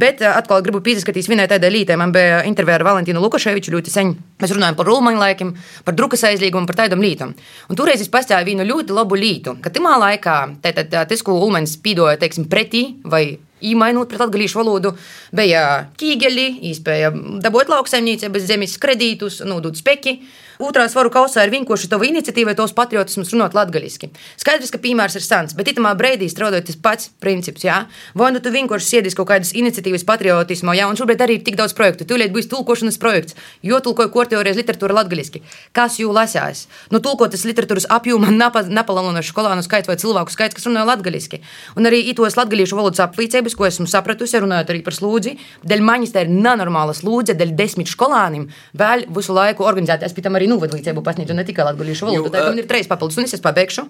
bet 0.00 0.24
atkal 0.26 0.64
gribu 0.66 0.80
pieskatīties 0.82 1.30
vienai 1.30 1.46
tādai 1.50 1.70
lītai. 1.70 1.94
Man 2.00 2.10
bija 2.14 2.40
intervija 2.50 2.80
ar 2.80 2.86
Valentīnu 2.88 3.22
Lukaševiču 3.22 3.76
ļoti 3.76 3.94
sen. 3.94 4.10
Mēs 4.42 4.56
runājam 4.56 4.80
par 4.80 4.90
rulmaņu 4.90 5.22
laikiem, 5.22 5.54
par 5.86 5.94
drukas 5.94 6.26
aizliegumu, 6.26 6.66
par 6.66 6.80
tādām 6.82 7.04
lietām. 7.04 7.36
Un 7.70 7.78
toreiz 7.78 8.02
es 8.02 8.10
pastāju 8.10 8.50
vienu 8.50 8.66
ļoti 8.66 8.98
labu 8.98 9.14
lītu, 9.14 9.54
ka 9.62 9.70
timā 9.70 9.94
laikā 10.02 10.36
tas, 10.66 11.22
ko 11.22 11.38
Ulmans 11.46 11.78
spīdoja, 11.78 12.18
teiksim, 12.18 12.50
pretī 12.50 12.88
vai 13.06 13.38
īmainot 13.62 14.10
pret 14.10 14.22
latviešu 14.24 14.58
valodu, 14.58 14.96
bija 15.30 15.86
ķīgeļi, 16.00 16.46
īspēja 16.72 17.12
dabūt 17.44 17.70
lauksaimniecības 17.70 18.48
zemes 18.50 18.78
kredītus, 18.82 19.44
nodot 19.46 19.78
speki. 19.78 20.18
Otrā 20.62 20.84
svaru 20.86 21.10
kausā 21.10 21.42
ir 21.42 21.50
vienkārši 21.50 21.88
tava 21.90 22.06
iniciatīva, 22.06 22.52
tos 22.54 22.70
patriotismus 22.76 23.32
runāt 23.34 23.56
latviešu. 23.56 24.12
Skaidrs, 24.38 24.70
ka 24.70 24.78
piemērs 24.78 25.16
ir 25.18 25.24
sens, 25.24 25.56
bet 25.58 25.72
itamā 25.72 25.90
breidī 25.98 26.28
strādājot 26.30 26.68
tas 26.68 26.76
pats 26.84 27.08
princips. 27.22 27.64
Jā? 27.66 27.80
Vai 28.14 28.28
nu 28.30 28.38
tu 28.38 28.52
vienkārši 28.54 28.86
siedies 28.86 29.16
kaut 29.18 29.26
kādas 29.32 29.50
iniciatīvas 29.58 30.06
patriotismā, 30.06 30.76
jā, 30.78 30.86
un 30.86 30.98
šobrīd 30.98 31.24
arī 31.24 31.40
ir 31.40 31.42
tik 31.48 31.56
daudz 31.58 31.74
projektu. 31.74 32.06
Tūlīt 32.06 32.30
būs 32.34 32.46
tulkošanas 32.52 33.00
projekts, 33.02 33.34
jo 33.66 33.80
tulkoju 33.82 34.12
korteorijas 34.14 34.60
literatūru 34.60 34.94
latviešu. 35.00 35.42
Kas 35.74 35.98
jū 35.98 36.14
lasās? 36.14 36.68
Nu, 36.94 37.02
tulkotas 37.02 37.42
literatūras 37.48 37.88
apjoma 37.90 38.30
nepalielina 38.30 39.24
skolānu 39.26 39.66
skaits 39.66 39.90
vai 39.90 39.98
cilvēku 39.98 40.30
skaits, 40.30 40.54
kas 40.54 40.70
runā 40.70 40.86
latviešu. 40.86 41.42
Un 41.74 41.90
arī 41.90 42.04
itos 42.12 42.38
latviešu 42.38 42.78
valodas 42.78 43.02
aplīcības, 43.02 43.58
ko 43.58 43.66
esmu 43.66 43.88
sapratusi, 43.90 44.38
runājot 44.46 44.70
arī 44.70 44.84
par 44.86 44.94
slūdzi, 44.94 45.34
dēļ 45.66 45.84
maņas 45.90 46.14
tā 46.14 46.22
ir 46.22 46.32
nenormāla 46.38 46.94
slūdze, 46.94 47.34
dēļ 47.34 47.56
desmit 47.58 47.90
skolāniem 47.90 48.46
vēl 48.78 49.08
visu 49.10 49.34
laiku 49.34 49.66
organizēt. 49.66 50.06
Es 50.06 50.14
pēc 50.14 50.28
tam 50.28 50.38
arī 50.38 50.51
novadlīdzību 50.52 51.02
pasniedzu 51.04 51.36
ne 51.36 51.44
tikai 51.48 51.66
latviešu 51.70 52.08
valodu, 52.08 52.30
tad 52.32 52.52
man 52.52 52.62
ir 52.62 52.70
trīs 52.70 52.90
papildus, 52.90 53.18
un 53.18 53.28
es 53.28 53.44
pabeigšu. 53.44 53.88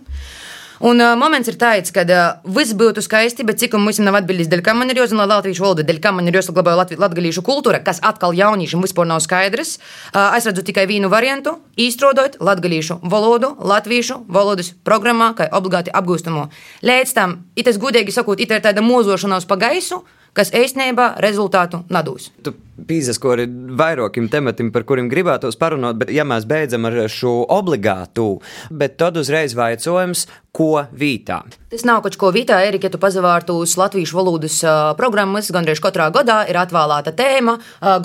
Un 0.83 0.99
uh, 0.99 1.13
moments 1.15 1.47
ir 1.47 1.55
tāds, 1.61 1.93
ka 1.95 2.03
uh, 2.03 2.23
viss 2.57 2.75
būtu 2.75 3.05
skaisti, 3.05 3.45
bet 3.47 3.61
cik 3.61 3.77
mums 3.79 4.01
nav 4.03 4.17
atbildījis, 4.19 4.49
dēļ 4.51 4.63
kā 4.67 4.73
man 4.75 4.91
ir 4.91 4.99
jāzina 4.99 5.29
latviešu 5.31 5.63
valoda, 5.63 5.85
dēļ 5.87 6.01
kā 6.03 6.11
man 6.11 6.27
ir 6.27 6.35
jāsaglabā 6.41 6.75
latviešu 6.99 7.45
kultūra, 7.47 7.79
kas 7.87 8.01
atkal 8.03 8.35
jauniešiem 8.35 8.83
vispār 8.83 9.07
nav 9.07 9.21
skaidrs. 9.23 9.77
Uh, 10.11 10.35
es 10.35 10.49
redzu 10.49 10.65
tikai 10.67 10.89
vienu 10.91 11.13
variantu- 11.13 11.61
izstrādāt 11.87 12.41
latviešu 12.43 12.99
valodu, 13.03 13.53
latviešu 13.63 14.25
valodas 14.27 14.73
programmā, 14.83 15.31
kā 15.39 15.47
obligāti 15.55 15.95
apgūstamo. 15.95 16.49
Līdz 16.83 17.15
tam, 17.15 17.45
it 17.55 17.69
es 17.69 17.79
gudīgi 17.79 18.11
sakot, 18.11 18.41
it 18.41 18.51
ir 18.51 18.59
tāda 18.59 18.83
mozošanās 18.83 19.47
pa 19.47 19.57
gaisu 19.57 20.03
kas 20.37 20.53
īstenībā 20.57 21.17
rezultātu 21.23 21.83
nedūs. 21.93 22.31
Tu 22.45 22.55
pīzaskori 22.89 23.47
vairākiem 23.79 24.29
tematiem, 24.33 24.73
par 24.75 24.87
kuriem 24.89 25.11
gribētos 25.13 25.59
parunāt, 25.61 26.01
bet 26.03 26.13
ja 26.15 26.27
mēs 26.29 26.47
beidzam 26.49 26.89
ar 26.89 27.03
šo 27.13 27.43
obligātu, 27.53 28.37
bet 28.71 28.99
tad 29.01 29.21
uzreiz 29.21 29.57
vaicojums, 29.59 30.27
ko 30.53 30.85
vītā. 30.93 31.41
Tas 31.73 31.87
nav 31.89 32.03
kaut 32.05 32.19
ko 32.21 32.29
vītā, 32.35 32.59
Erika, 32.69 32.91
ja 32.91 32.93
tu 32.93 32.99
pazavārtu 33.01 33.55
uz 33.65 33.73
latviešu 33.81 34.19
valodas 34.19 34.59
programmas, 34.99 35.49
gandrīz 35.55 35.81
katrā 35.81 36.11
gadā 36.13 36.43
ir 36.53 36.59
atvēlēta 36.61 37.15
tēma, 37.17 37.55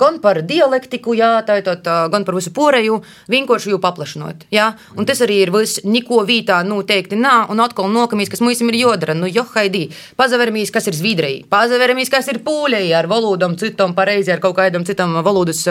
gan 0.00 0.16
par 0.24 0.40
dialektiku, 0.48 1.12
jā, 1.18 1.34
tātad, 1.44 1.84
uh, 1.84 2.06
gan 2.08 2.24
par 2.24 2.38
visu 2.38 2.52
poreju, 2.56 3.02
vienkārši 3.28 3.74
jau 3.74 3.80
paplašinot. 3.82 4.46
Jā? 4.54 4.70
Un 4.96 5.08
tas 5.08 5.20
arī 5.24 5.42
ir 5.44 5.52
viss, 5.52 5.82
neko 5.84 6.22
vītā 6.28 6.62
noteikti 6.64 7.18
nav, 7.20 7.52
un 7.52 7.60
atkal 7.60 7.92
nokamīs, 7.92 8.32
kas 8.32 8.40
mums 8.40 8.64
ir 8.64 8.80
jodara, 8.80 9.16
nu, 9.18 9.28
jo 9.28 9.44
haidī, 9.52 9.90
pazaveramies, 10.16 10.72
kas 10.72 10.88
ir 10.88 10.96
Zviedrija, 10.96 11.44
pazaveramies, 11.52 12.08
kas 12.08 12.32
ir 12.32 12.40
Pūļai 12.48 12.86
ar 12.96 13.10
valodām, 13.12 13.58
citam 13.60 13.92
pareizi 13.92 14.32
ar 14.32 14.40
kaut 14.40 14.56
kādam 14.68 14.86
citam 14.88 15.16
valodas 15.24 15.64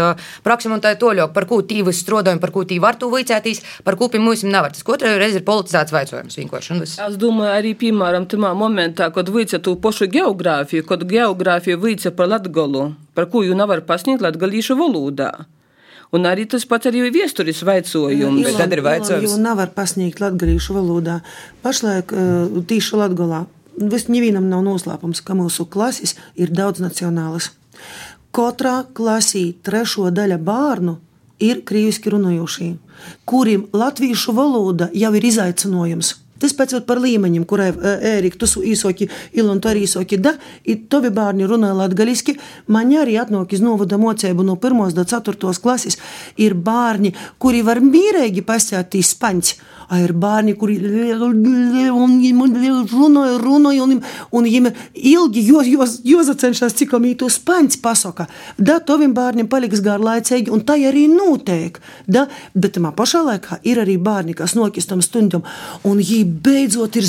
praksim 0.44 0.76
un 0.76 0.84
tā 0.84 0.96
toļok, 1.00 1.34
par 1.36 1.48
ko 1.50 1.62
tīvas 1.66 2.02
strodojam, 2.04 2.42
par 2.44 2.52
ko 2.56 2.66
tī 2.68 2.80
var 2.84 2.98
tu 3.00 3.10
vicētīs, 3.14 3.64
par 3.86 3.98
ko 4.00 4.10
pie 4.12 4.22
mums 4.22 4.44
nevar. 4.48 4.74
Tas 4.74 4.86
katru 4.88 5.16
reizi 5.22 5.42
ir 5.42 5.48
politizēts 5.48 5.94
vaicojums 5.96 6.40
vienkārši. 6.42 6.80
Es 6.84 7.20
domāju, 7.20 7.54
arī, 7.56 7.74
piemēram, 7.78 8.28
tajā 8.30 8.54
momentā, 8.58 9.12
kad 9.16 9.30
vīca 9.34 9.62
to 9.64 9.76
pašu 9.82 10.10
geogrāfiju, 10.14 10.86
kad 10.88 11.06
geogrāfija 11.08 11.80
vīca 11.80 12.14
par 12.18 12.34
latgolu, 12.34 12.90
par 13.18 13.30
ko 13.32 13.46
jau 13.46 13.58
nevar 13.58 13.86
pasniegt 13.88 14.26
latgalīšu 14.26 14.78
valodā. 14.80 15.32
Un 16.16 16.24
arī 16.24 16.46
tas 16.48 16.64
pats 16.64 16.88
arī 16.88 17.04
viesturis 17.12 17.60
vaicojums. 17.68 18.46
Bet 18.46 18.60
tad 18.62 18.72
ir 18.72 18.82
vaicojums. 18.86 19.28
Jo 19.28 19.40
nevar 19.44 19.74
pasniegt 19.76 20.22
latgalīšu 20.24 20.78
valodā. 20.78 21.20
Pašlaik 21.66 22.14
uh, 22.16 22.62
tīši 22.70 23.00
latgolā. 23.02 23.44
Vis 23.78 24.08
nevienam 24.10 24.48
nav 24.50 24.64
noslēpums, 24.66 25.20
ka 25.22 25.36
mūsu 25.38 25.68
klases 25.70 26.16
ir 26.40 26.54
daudz 26.56 26.82
nacionālas. 26.82 27.52
Katrā 28.38 28.84
klasī 28.94 29.56
trešo 29.66 30.12
daļa 30.14 30.36
bērnu 30.46 30.92
ir 31.42 31.64
krieviski 31.66 32.12
runājošie, 32.14 32.76
kuriem 33.26 33.64
latviešu 33.74 34.36
valoda 34.38 34.92
jau 34.94 35.10
ir 35.18 35.26
izaicinājums. 35.26 36.12
Tas 36.38 36.54
pats 36.54 36.78
par 36.86 37.02
līmeņiem, 37.02 37.48
kurai 37.50 37.72
Ērika, 38.12 38.38
tu 38.38 38.62
īsoki, 38.62 39.08
Ilon, 39.34 39.58
tu 39.58 39.72
arī 39.72 39.88
īsoki, 39.88 40.20
da, 40.22 40.36
i 40.70 40.76
tovi 40.86 41.10
bērni 41.10 41.48
runā 41.50 41.72
latgaliski, 41.74 42.36
man 42.70 42.94
arī 42.94 43.16
atnāk 43.18 43.56
iz 43.58 43.64
novada 43.66 43.98
mocēbu 43.98 44.46
no 44.46 44.54
1. 44.62 44.84
līdz 44.92 45.16
4. 45.16 45.56
klases, 45.64 45.98
ir 46.38 46.54
bērni, 46.54 47.16
kuri 47.42 47.64
var 47.66 47.82
mīrēgi 47.82 48.46
pasēt 48.46 49.00
īspaņķi 49.02 49.58
ir 49.96 50.12
bērni, 50.20 50.54
kuri 50.60 50.76
runāja, 52.92 53.38
runāja, 53.40 53.86
un, 53.86 54.02
un 54.32 54.48
viņiem 54.48 54.68
ilgi 54.94 55.44
jāsacenšas, 55.48 56.76
cik 56.78 56.96
to 57.18 57.30
spaņķi 57.32 57.82
pasaka. 57.84 58.28
Da, 58.58 58.80
toviem 58.80 59.14
bērniem 59.16 59.48
paliks 59.48 59.84
garlaicīgi, 59.86 60.52
un 60.52 60.66
tā 60.68 60.76
arī 60.90 61.08
notiek. 61.12 61.80
Da, 62.08 62.28
bet 62.54 62.78
man 62.84 62.96
pašā 62.98 63.24
laikā 63.24 63.62
ir 63.64 63.80
arī 63.84 63.98
bērni, 63.98 64.36
kas 64.36 64.56
nokistam 64.60 65.02
stundam, 65.02 65.48
un 65.84 65.98
viņi 66.02 66.24
beidzot 66.44 67.00
ir 67.00 67.08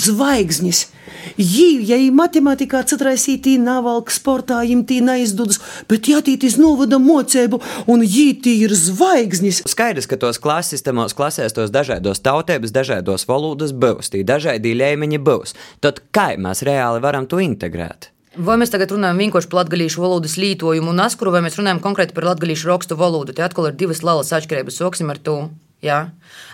zvaigznis. 1.08 1.38
Jī, 1.38 1.86
ja 1.88 1.96
ir 1.96 2.12
matemātikā 2.12 2.82
citraisītī 2.88 3.58
navalk 3.58 4.10
sportā, 4.10 4.62
jim 4.66 4.84
tī 4.84 5.00
neizdodas, 5.04 5.60
bet 5.88 6.08
jātītīs 6.08 6.58
novada 6.58 6.98
mocēbu, 6.98 7.60
un 7.86 8.02
jī 8.02 8.40
tī 8.42 8.64
ir 8.64 8.74
zvaigznis. 8.74 9.62
Skaidrs, 9.68 10.06
ka 10.06 10.16
tos 10.16 10.38
klases 10.38 10.78
sistēmos 10.78 11.16
klasēs 11.16 11.54
tos 11.56 11.70
dažādos 11.70 12.20
tautības, 12.20 12.72
dažādos 12.72 13.26
valodas 13.28 13.72
būs, 13.72 14.12
tī 14.12 14.24
dažādi 14.24 14.76
līmeņi 14.76 15.18
būs. 15.18 15.54
Tad 15.80 16.02
kā 16.12 16.36
mēs 16.38 16.62
reāli 16.66 17.02
varam 17.02 17.26
to 17.26 17.40
integrēt? 17.42 18.12
Vai 18.38 18.54
mēs 18.60 18.70
tagad 18.70 18.92
runājam 18.92 19.18
vienkārši 19.18 19.48
par 19.50 19.64
latviešu 19.64 20.02
valodas 20.02 20.36
lītojumu 20.38 20.92
un 20.92 21.00
askuru, 21.02 21.32
vai 21.34 21.40
mēs 21.42 21.56
runājam 21.58 21.80
konkrēti 21.82 22.14
par 22.14 22.28
latviešu 22.28 22.68
rakstu 22.70 22.98
valodu? 22.98 23.34
Te 23.34 23.42
atkal 23.42 23.70
ir 23.70 23.78
divas 23.80 24.04
lielas 24.04 24.30
atšķirības, 24.36 24.78
sāksim 24.78 25.10
ar 25.10 25.18
to. 25.18 25.38
Jā. 25.84 25.98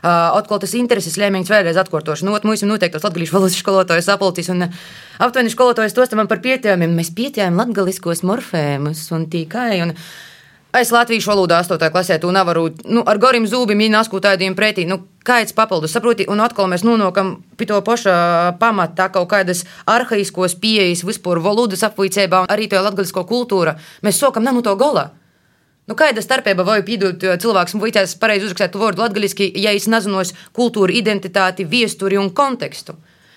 Uh, 0.04 0.36
atkal 0.36 0.60
tas 0.60 0.74
intereses 0.76 1.16
lēmējums 1.16 1.48
vēlreiz 1.48 1.78
atkārtošu. 1.80 2.26
Nu, 2.26 2.34
mums 2.44 2.60
ir 2.60 2.68
noteikti 2.68 2.98
tos 2.98 3.06
latviešu 3.06 3.38
valodas 3.38 3.56
skolotājus 3.56 4.10
apeltīs, 4.12 4.50
un 4.52 4.66
aptuveni 4.68 5.52
skolotājus 5.52 5.96
tos 5.96 6.12
man 6.18 6.28
par 6.28 6.42
pietējumiem. 6.44 6.92
Mēs 6.98 7.14
pietējām 7.16 7.56
latgaliskos 7.56 8.20
morfēmus 8.28 9.06
un 9.16 9.24
tīkai. 9.32 9.80
Un 9.86 9.96
Es 10.74 10.90
latviešu 10.90 11.30
valodā 11.30 11.60
8. 11.62 11.78
klasē 11.94 12.16
to 12.18 12.32
nevaru 12.34 12.64
nu, 12.90 13.04
ar 13.06 13.18
gariem 13.22 13.44
zūbiem, 13.46 13.84
ja 13.84 13.92
nasku 13.94 14.18
tādiem 14.18 14.56
pretī. 14.58 14.82
Nu, 14.90 15.04
Kāds 15.24 15.54
papildus, 15.56 15.94
saproti, 15.94 16.26
un 16.28 16.42
atkal 16.42 16.66
mēs 16.68 16.82
nonākam 16.84 17.30
pie 17.56 17.68
to 17.70 17.78
paša 17.80 18.58
pamata, 18.58 19.06
kaut 19.14 19.30
kādas 19.30 19.62
arhaiskos 19.88 20.58
pieejas 20.60 21.04
vispār 21.06 21.38
valodas 21.40 21.86
apvīcībā, 21.86 22.42
arī 22.50 22.66
to 22.68 22.82
latgalisko 22.82 23.22
kultūru. 23.24 23.72
Mēs 24.02 24.18
sokam 24.18 24.44
ne 24.44 24.52
no 24.52 24.66
to 24.66 24.74
gola. 24.76 25.12
Nu, 25.84 25.92
kāda 26.00 26.22
starpība 26.24 26.64
vai 26.64 26.78
pīdot 26.80 27.20
cilvēks 27.42 27.74
muļķēs 27.76 28.14
pareizi 28.20 28.46
uzrakstīt 28.46 28.78
vārdu 28.80 29.02
latgaliski, 29.04 29.50
ja 29.60 29.74
es 29.76 29.84
nezinos 29.84 30.30
kultūru, 30.56 30.94
identitāti, 30.96 31.66
viesturi 31.68 32.16
un 32.16 32.30
kontekstu? 32.32 32.94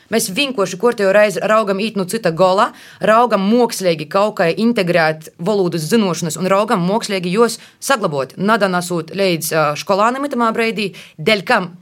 Mēs 0.07 0.29
vienkārši 0.31 0.77
kortējo 0.79 1.09
reizi 1.11 1.41
raugam 1.43 1.81
īt 1.83 1.97
no 1.99 2.05
cita 2.07 2.31
gola, 2.31 2.69
raugam 3.03 3.43
mākslīgi 3.49 4.07
kaut 4.07 4.37
kā 4.39 4.47
integrēt 4.55 5.33
valodas 5.43 5.89
zināšanas 5.91 6.39
un 6.39 6.47
raugam 6.47 6.87
mākslīgi 6.87 7.33
jos 7.35 7.59
saglabāt, 7.83 8.37
nadanasot 8.39 9.11
līdz 9.11 9.51
skolānam 9.83 10.29
itamā 10.29 10.53
breidī, 10.55 10.93
dēļ 11.19 11.43
kam 11.51 11.73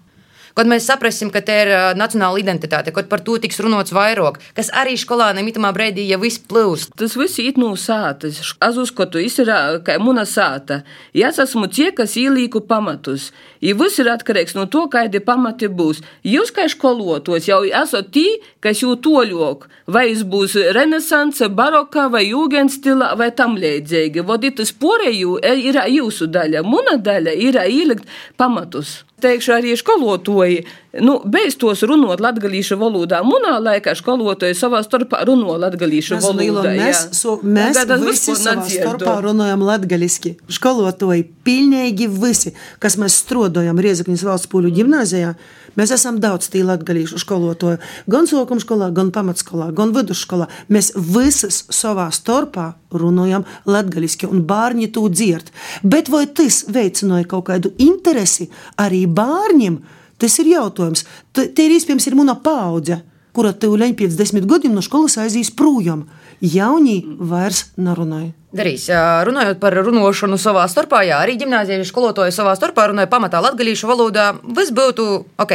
kad 0.56 0.70
mēs 0.70 0.88
saprasim, 0.88 1.32
ka 1.34 1.42
te 1.46 1.56
ir 1.66 1.72
nacionāla 2.00 2.40
identitāte, 2.42 2.94
kad 2.96 3.10
par 3.12 3.24
to 3.26 3.38
tiks 3.42 3.60
runāts 3.64 3.94
vairāk, 3.96 4.40
kas 4.58 4.72
arī 4.76 4.96
skolāniem 5.00 5.52
itamā 5.52 5.74
brīdī 5.76 6.08
jau 6.08 6.22
viss 6.24 6.40
plūst. 6.40 6.96
Tas 7.00 7.18
viss 7.20 7.42
ir 7.44 7.60
no 7.60 7.74
sātas. 7.80 8.40
Es 8.40 8.80
uzskatu, 8.80 9.20
ir 9.20 9.52
kā 9.86 9.98
muna 10.00 10.26
sāta. 10.30 10.82
Es 11.14 11.40
esmu 11.44 11.68
tie, 11.68 11.92
kas 11.96 12.16
ielīku 12.20 12.64
pamatus. 12.70 13.32
Ja 13.62 13.76
viss 13.76 14.00
ir 14.00 14.10
atkarīgs 14.12 14.56
no 14.56 14.68
to, 14.72 14.86
kādi 14.92 15.20
pamati 15.24 15.68
būs. 15.68 16.02
Jūs, 16.24 16.54
kā 16.56 16.68
skolotos, 16.72 17.50
jau 17.50 17.64
esat 17.66 18.12
tie, 18.16 18.38
kas 18.64 18.84
jau 18.84 18.96
toļok. 18.96 19.68
Vai 19.92 20.08
es 20.12 20.24
būs 20.26 20.56
renesanse, 20.76 21.50
baroka 21.50 22.08
vai 22.14 22.26
jūgenstila 22.30 23.14
vai 23.20 23.32
tam 23.36 23.58
līdzīgi. 23.60 24.24
Voditas 24.26 24.72
porēju 24.74 25.40
ir 25.44 25.82
jūsu 25.98 26.30
daļa. 26.32 26.64
Muna 26.66 26.98
daļa 27.02 27.36
ir 27.48 27.60
ielikt 27.66 28.08
pamatus. 28.38 29.04
Teikšu 29.24 29.54
arī 29.56 29.72
skolotoji, 29.80 30.66
nu, 31.00 31.14
beidz 31.32 31.56
tos 31.60 31.86
runot 31.88 32.20
latgalīšu 32.20 32.76
valodā. 32.80 33.22
Munā 33.24 33.54
laikā 33.64 33.94
skolotoji 33.96 34.58
savā 34.60 34.82
starpā 34.84 35.22
runo 35.30 35.56
latgalīšu 35.62 36.18
Mēs, 36.18 36.26
valodā. 36.28 36.74
Mēs, 36.76 37.04
so, 37.16 37.38
mēs 37.40 37.80
Tagad 37.80 38.04
visi 38.04 38.36
savā 38.36 38.68
starpā 38.68 39.16
runājam 39.24 39.64
latgaliski. 39.64 40.36
Skolotoji, 40.52 41.24
pilnīgi 41.48 42.10
visi, 42.12 42.52
kas 42.84 43.00
mēs 43.00 43.22
strodojam 43.24 43.80
Riezakņas 43.80 44.26
valsts 44.28 44.52
pūļu 44.52 44.74
ģimnāzijā, 44.82 45.32
mēs 45.78 45.92
esam 45.96 46.20
daudz 46.24 46.48
tī 46.54 46.62
latgalīšu 46.66 47.20
skolotoju. 47.22 47.78
Gan 48.12 48.28
sokuma 48.30 48.64
skolā, 48.64 48.92
gan 48.96 49.12
pamatskolā, 49.16 49.72
gan 49.76 49.94
vidusskolā. 49.96 50.48
Mēs 50.70 50.94
visas 50.96 51.64
savā 51.74 52.08
starpā 52.16 52.74
runājam 52.96 53.46
latgaliski, 53.66 54.28
un 54.30 54.44
bērni 54.48 54.92
to 54.96 55.08
dzird. 55.10 55.52
Bet 55.84 56.10
vai 56.10 56.26
tas 56.28 56.64
veicināja 56.72 57.28
kaut 57.28 57.48
kādu 57.50 57.74
interesi 57.78 58.50
arī 58.82 59.06
bērniem? 59.08 59.82
Tas 60.18 60.38
ir 60.40 60.48
jautājums. 60.54 61.04
T- 61.36 61.50
Te 61.52 61.66
ir 61.68 61.74
iespējams 61.76 62.08
ir 62.08 62.16
mana 62.16 62.36
paudze, 62.40 63.02
kura 63.36 63.52
tūlēņ 63.52 63.94
pēc 64.00 64.16
desmit 64.18 64.48
gadiem 64.50 64.74
no 64.76 64.84
skolas 64.86 65.18
aizies 65.22 65.52
projām. 65.52 66.06
Jaunie 66.40 67.02
vairs 67.20 67.66
nerunāja. 67.76 68.32
Darīs. 68.56 68.88
Runājot 69.28 69.60
par 69.60 69.76
runāšanu 69.76 70.40
savā 70.40 70.64
starpā, 70.72 71.04
jā, 71.08 71.20
arī 71.20 71.36
gimnāzijas 71.42 71.92
skolotāji 71.92 72.36
savā 72.36 72.56
starpā 72.56 72.88
runāja 72.92 73.12
pamatā 73.12 73.44
latviešu 73.44 73.92
valodā. 73.92 74.32
Viss 74.56 74.72
būtu 74.76 75.06
ok. 75.44 75.54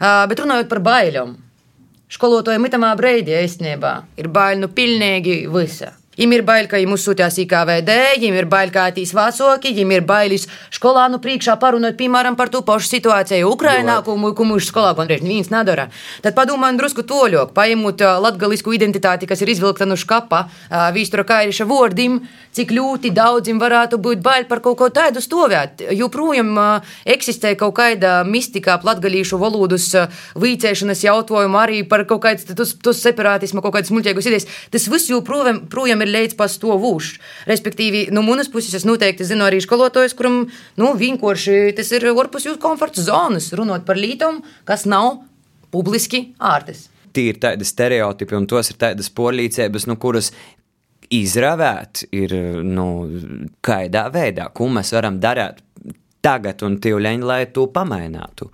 Bet 0.00 0.40
runājot 0.40 0.72
par 0.72 0.80
bailēm, 0.88 1.36
skolotājiem 2.10 2.68
itamā 2.70 2.94
breidī 2.96 3.36
īstenībā 3.44 3.94
ir 4.20 4.32
bail 4.32 4.60
nu 4.64 4.72
pilnīgi 4.72 5.42
visa. 5.52 5.99
Viņam 6.20 6.34
ir 6.36 6.42
bail, 6.44 6.66
ka 6.68 6.76
viņi 6.76 6.88
mūs 6.90 7.04
sūtīs 7.06 7.38
IKVD, 7.46 7.94
viņam 8.20 8.34
ir 8.36 8.46
bail, 8.52 8.68
kā 8.74 8.82
atīs 8.90 9.14
vācoki, 9.16 9.70
viņam 9.72 9.94
ir 9.96 10.02
bailis 10.04 10.42
skolānu 10.68 11.16
priekšā 11.24 11.54
parunāt, 11.56 11.94
piemēram, 11.96 12.34
par 12.36 12.50
to 12.52 12.60
pašu 12.60 12.90
situāciju 12.90 13.48
Ukrainā, 13.48 13.94
ko, 14.04 14.18
mūsu 14.20 14.66
skolā 14.68 14.90
gandrīz 14.98 15.24
neviens 15.24 15.48
nedara. 15.48 15.86
Tad 16.20 16.36
padomājam 16.36 16.76
drusku 16.76 17.06
toļok, 17.08 17.54
paņemot 17.56 18.04
ā, 18.04 18.10
latgalisku 18.20 18.74
identitāti, 18.76 19.24
kas 19.30 19.40
ir 19.40 19.54
izvilkta 19.54 19.88
no 19.88 19.96
škapa, 19.96 20.42
ā, 20.68 20.90
vīstura 20.92 21.24
kairiša 21.24 21.64
vordim, 21.64 22.20
cik 22.52 22.76
ļoti 22.76 23.14
daudziem 23.16 23.56
varētu 23.62 23.96
būt 24.04 24.20
bail 24.20 24.44
par 24.50 24.60
kaut 24.60 24.76
ko 24.76 24.90
tādu 24.92 25.24
stāvēt. 25.24 25.86
Joprojām 25.96 26.52
eksistē 27.08 27.54
kaut 27.56 27.78
kāda 27.80 28.18
mistika 28.28 28.76
latgalīšu 28.84 29.40
valodas 29.40 29.88
vīcēšanas 30.36 31.06
jautājumu, 31.06 31.60
arī 31.64 31.80
par 31.88 32.04
kaut 32.04 32.26
kādas 32.28 32.76
separātismu, 33.00 33.64
kaut 33.64 33.78
kādas 33.78 33.94
muļķīgas 33.94 34.28
idejas. 34.28 34.48
Tas 34.68 34.88
viss 34.92 35.08
joprojām 35.08 35.64
projām 35.72 36.04
ir 36.04 36.09
līdz 36.10 36.36
pastāvūšs. 36.38 37.16
Respektīvi, 37.50 38.06
no 38.14 38.22
manas 38.26 38.50
puses 38.52 38.74
es 38.76 38.86
noteikti 38.88 39.26
zinu 39.28 39.46
arī 39.46 39.60
skolotājus, 39.64 40.16
kuram 40.18 40.42
nu, 40.80 40.92
vienkārši 41.00 41.74
tas 41.78 41.90
ir 41.96 42.10
ārpus 42.12 42.48
jūsu 42.48 42.60
komforta 42.62 43.04
zonas, 43.04 43.50
runāt 43.56 43.86
par 43.88 44.00
lītumu, 44.00 44.44
kas 44.68 44.86
nav 44.90 45.22
publiski 45.74 46.30
ārtes. 46.38 46.88
Tie 47.14 47.30
ir 47.32 47.40
tādi 47.42 47.66
stereotipi, 47.66 48.36
un 48.38 48.46
tos 48.50 48.70
ir 48.70 48.78
tādas 48.78 49.10
polīcības, 49.10 49.88
nu, 49.90 49.98
kuras 49.98 50.30
izravēt 51.10 52.04
ir 52.14 52.34
nu, 52.62 52.86
kādā 53.66 54.06
veidā, 54.14 54.46
ko 54.54 54.68
mēs 54.70 54.92
varam 54.94 55.18
darīt 55.22 55.64
tagad 56.22 56.62
un 56.66 56.78
tīvleņi, 56.82 57.26
lai 57.26 57.44
to 57.54 57.66
pamainātu. 57.72 58.50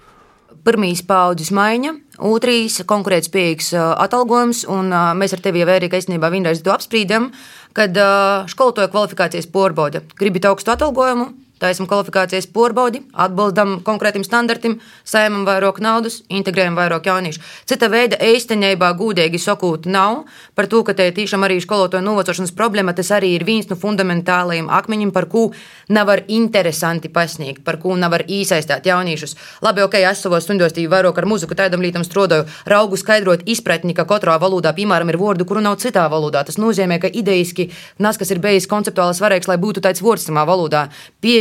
Pirmīs 0.66 1.04
paudzes 1.06 1.52
maiņa, 1.54 1.92
otrīs 2.26 2.80
konkurētspējīgs 2.90 3.70
atalgojums, 3.78 4.64
un 4.66 4.90
mēs 5.14 5.36
ar 5.36 5.44
tevi 5.44 5.62
jau 5.62 5.68
arī 5.70 5.86
īstenībā 5.86 6.30
vienreiz 6.32 6.64
to 6.64 6.74
apspriedām, 6.74 7.28
kad 7.76 7.94
ā, 7.94 8.10
skolotāja 8.50 8.90
kvalifikācijas 8.90 9.46
pārbauda. 9.52 10.02
Gribat 10.18 10.48
augstu 10.50 10.74
atalgojumu, 10.74 11.28
taisam 11.62 11.86
kvalifikācijas 11.88 12.48
pārbaudi, 12.52 13.02
atbildam 13.14 13.78
konkrētiem 13.86 14.24
standartiem, 14.26 14.78
saimam 15.06 15.46
vairāk 15.46 15.78
naudas, 15.84 16.18
integrējam 16.28 16.76
vairāk 16.76 17.06
jauniešu. 17.08 17.42
Cita 17.68 17.88
veida 17.92 18.18
īstenībā 18.20 18.90
gudīgi 18.98 19.40
sakot 19.40 19.86
nav 19.86 20.24
par 20.58 20.68
to, 20.72 20.82
ka 20.84 20.96
te 20.98 21.06
tiešām 21.16 21.46
arī 21.46 21.60
skolotāja 21.62 22.04
novecošanas 22.04 22.54
problēma, 22.56 22.94
tas 22.96 23.12
arī 23.14 23.34
ir 23.36 23.46
viens 23.48 23.70
no 23.70 23.78
fundamentālajiem 23.78 24.68
akmeņiem, 24.72 25.14
par 25.14 25.28
ko 25.30 25.46
nav 25.88 26.12
interesanti 26.26 27.08
pasniegt, 27.12 27.62
par 27.64 27.78
ko 27.80 27.94
nav 27.96 28.18
īsaistīt 28.26 28.86
jauniešus. 28.90 29.36
Labi, 29.62 29.84
ok, 29.86 29.98
es 30.10 30.22
savos 30.24 30.44
stundos 30.44 30.74
tīvi 30.74 30.90
vairāk 30.90 31.22
ar 31.22 31.28
muziku 31.28 31.56
tādam 31.58 31.84
lītam 31.84 32.04
strodoju, 32.06 32.46
raugu 32.66 32.98
skaidrot 33.00 33.46
izpratni, 33.46 33.94
ka 33.94 34.06
katrā 34.08 34.36
valodā, 34.42 34.74
piemēram, 34.76 35.10
ir 35.12 35.20
vārdu, 35.20 35.46
kuru 35.48 35.62
nav 35.64 35.78
citā 35.82 36.06
valodā. 36.12 36.44
Tas 36.46 36.60
nozīmē, 36.60 37.00
ka 37.02 37.10
idejiski 37.10 37.70
tas, 38.16 38.20
kas 38.20 38.32
ir 38.32 38.40
bijis 38.40 38.68
konceptuāli 38.70 39.16
svarīgs, 39.16 39.48
lai 39.50 39.58
būtu 39.60 39.82
tāds 39.84 40.00
vārds 40.04 40.24
samā 40.28 40.46
valodā, 40.48 40.86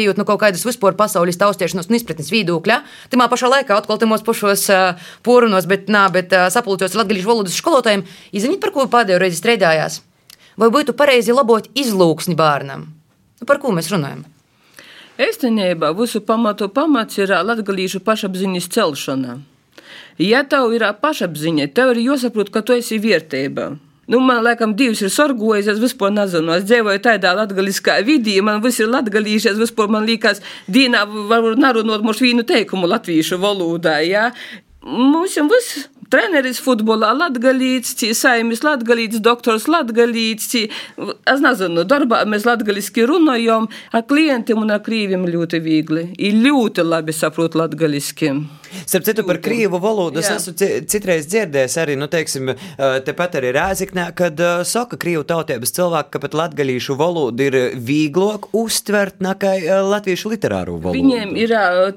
pieejot 0.05 0.21
no 0.21 0.25
kaut 0.27 0.43
kādas 0.43 0.65
vispār 0.65 0.93
pasaules 0.97 1.39
taustiešanas 1.41 1.89
un 1.89 1.97
izpratnes 1.97 2.29
viedokļa. 2.29 2.81
Timā 3.09 3.25
pašā 3.31 3.49
laikā 3.49 3.77
atkal 3.79 3.97
temos 4.01 4.21
pašos 4.25 4.67
uh, 4.69 5.07
porunos, 5.25 5.65
bet, 5.65 5.89
nā, 5.89 6.05
bet 6.13 6.33
uh, 6.33 6.45
sapulcos 6.53 6.93
latviešu 6.93 7.31
valodas 7.31 7.57
skolotājiem, 7.57 8.05
izzinīt, 8.35 8.61
par 8.61 8.73
ko 8.75 8.85
pēdējo 8.85 9.21
reizi 9.23 9.41
strādājās. 9.41 10.03
Vai 10.61 10.69
būtu 10.71 10.95
pareizi 10.95 11.33
labot 11.33 11.67
izlūksni 11.75 12.37
bērnam? 12.37 12.87
Nu, 13.41 13.47
par 13.49 13.59
ko 13.59 13.73
mēs 13.75 13.89
runājam? 13.91 14.23
Īstenībā 15.19 15.93
visu 15.95 16.21
pamatu 16.27 16.69
pamats 16.69 17.17
ir 17.17 17.31
latgalīšu 17.31 18.03
pašapziņas 18.05 18.69
celšana. 18.71 19.39
Ja 20.19 20.43
tev 20.47 20.71
ir 20.75 20.85
pašapziņa, 21.01 21.71
tev 21.75 21.95
ir 21.95 22.05
jāsaprot, 22.05 22.51
ka 22.51 22.61
tu 22.63 22.75
esi 22.75 22.99
vērtība. 23.03 23.73
Nu, 24.07 24.19
man 24.21 24.43
liekas, 24.45 24.75
divas 24.77 25.01
ir 25.01 25.09
sorgojis, 25.13 25.69
es 25.71 25.81
vispār 25.81 26.13
nezinu. 26.13 26.53
Es 26.53 26.67
dzīvoju 26.69 27.01
tādā 27.05 27.33
latgaliskā 27.37 27.97
vidī, 28.05 28.37
man 28.45 28.61
viss 28.61 28.83
ir 28.83 28.91
latgalīši, 28.91 29.53
es 29.53 29.61
vispār 29.61 29.89
man 29.95 30.05
liekas, 30.05 30.43
dīnā 30.69 31.05
varbūt 31.09 31.61
narunot 31.61 32.05
mums 32.05 32.21
vienu 32.21 32.45
teikumu 32.45 32.89
latviešu 32.91 33.41
valodā, 33.41 33.97
jā. 34.05 34.29
Mums 34.85 35.33
jau 35.39 35.47
viss 35.49 35.87
treneris 36.13 36.59
futbolā 36.61 37.09
latgalīts, 37.17 37.95
saimis 38.17 38.61
latgalīts, 38.65 39.21
doktors 39.25 39.65
latgalīts, 39.71 40.51
es 40.55 41.41
nezinu, 41.43 41.85
darbā 41.89 42.21
mēs 42.29 42.45
latgaliski 42.47 43.07
runājam, 43.09 43.65
ar 43.91 44.05
klientiem 44.05 44.61
un 44.61 44.75
ar 44.75 44.83
krīviem 44.85 45.25
ļoti 45.33 45.61
viegli. 45.65 46.07
Ir 46.21 46.37
ļoti 46.45 46.85
labi 46.85 47.15
saprot 47.15 47.57
latgaliski. 47.57 48.35
Starp 48.85 49.07
citu, 49.07 49.23
par 49.27 49.39
krīvu 49.43 49.79
valodu 49.81 50.19
es 50.21 50.29
esmu 50.33 50.53
ci- 50.59 50.81
citreiz 50.91 51.27
dzirdējis 51.31 51.77
arī, 51.81 51.95
nu, 51.99 52.07
teiksim, 52.11 52.53
tepat 53.07 53.39
arī 53.39 53.53
Rēziknē, 53.55 54.09
kad 54.17 54.39
saka 54.67 54.99
krīvu 55.01 55.23
tautības 55.27 55.73
cilvēki, 55.75 56.11
ka 56.15 56.21
pat 56.25 56.37
latgalīšu 56.37 56.97
valodu 56.99 57.47
ir 57.47 57.57
vieglāk 57.75 58.49
uztvert 58.55 59.21
nekā 59.23 59.53
uh, 59.61 59.81
latviešu 59.89 60.33
literāru 60.33 60.77
valodu. 60.81 60.99
Viņiem 60.99 61.35
ir 61.39 61.55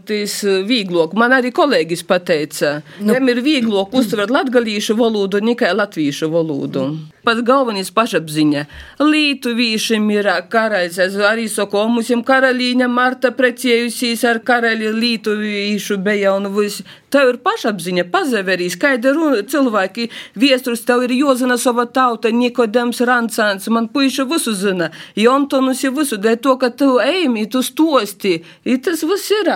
tas 0.08 0.38
vieglāk. 0.68 1.14
Man 1.18 1.34
arī 1.36 1.52
kolēģis 1.54 2.04
pateica, 2.08 2.78
nu. 3.00 3.12
viņiem 3.12 3.32
ir 3.34 3.42
vieglāk 3.46 3.94
uztvert 3.98 4.32
latgalīšu 4.34 4.96
valodu 4.98 5.42
nekā 5.44 5.72
latviešu 5.76 6.30
valodu. 6.32 6.88
Pats 7.28 7.42
galvenais 7.44 7.90
pašapziņa. 7.92 8.62
Lietuvīšiem 9.04 10.06
ir 10.14 10.30
ā, 10.32 10.36
karaļs. 10.48 10.94
Es 11.04 11.16
arī 11.28 11.44
saku, 11.52 11.82
mums 11.92 12.08
ir 12.08 12.22
karalīne 12.24 12.86
Marta 12.88 13.34
precējusies 13.36 14.22
ar 14.24 14.40
karali 14.48 14.88
Lietuvīšu 14.96 15.98
bija 16.06 16.32
un 16.38 16.48
viss. 16.54 16.80
Tev 17.12 17.34
ir 17.34 17.38
pašapziņa, 17.44 18.06
pazaverīs, 18.12 18.78
kāda 18.80 19.12
runa 19.16 19.42
cilvēki 19.48 20.08
viesturus, 20.40 20.86
tev 20.88 21.04
ir 21.04 21.14
jozina 21.18 21.56
sava 21.60 21.84
tauta, 21.84 22.32
Nikodems 22.32 23.00
Rancāns, 23.08 23.68
man 23.72 23.88
puiši 23.92 24.24
visu 24.28 24.52
zina, 24.56 24.90
Jontonus 25.16 25.84
ir 25.84 25.94
visu, 25.96 26.18
dēļ 26.20 26.40
to, 26.44 26.56
ka 26.60 26.68
tu 26.68 26.90
ejami, 27.00 27.46
tu 27.48 27.64
stosti, 27.64 28.34
ir 28.64 28.80
tas 28.84 29.04
viss 29.08 29.32
ir. 29.36 29.52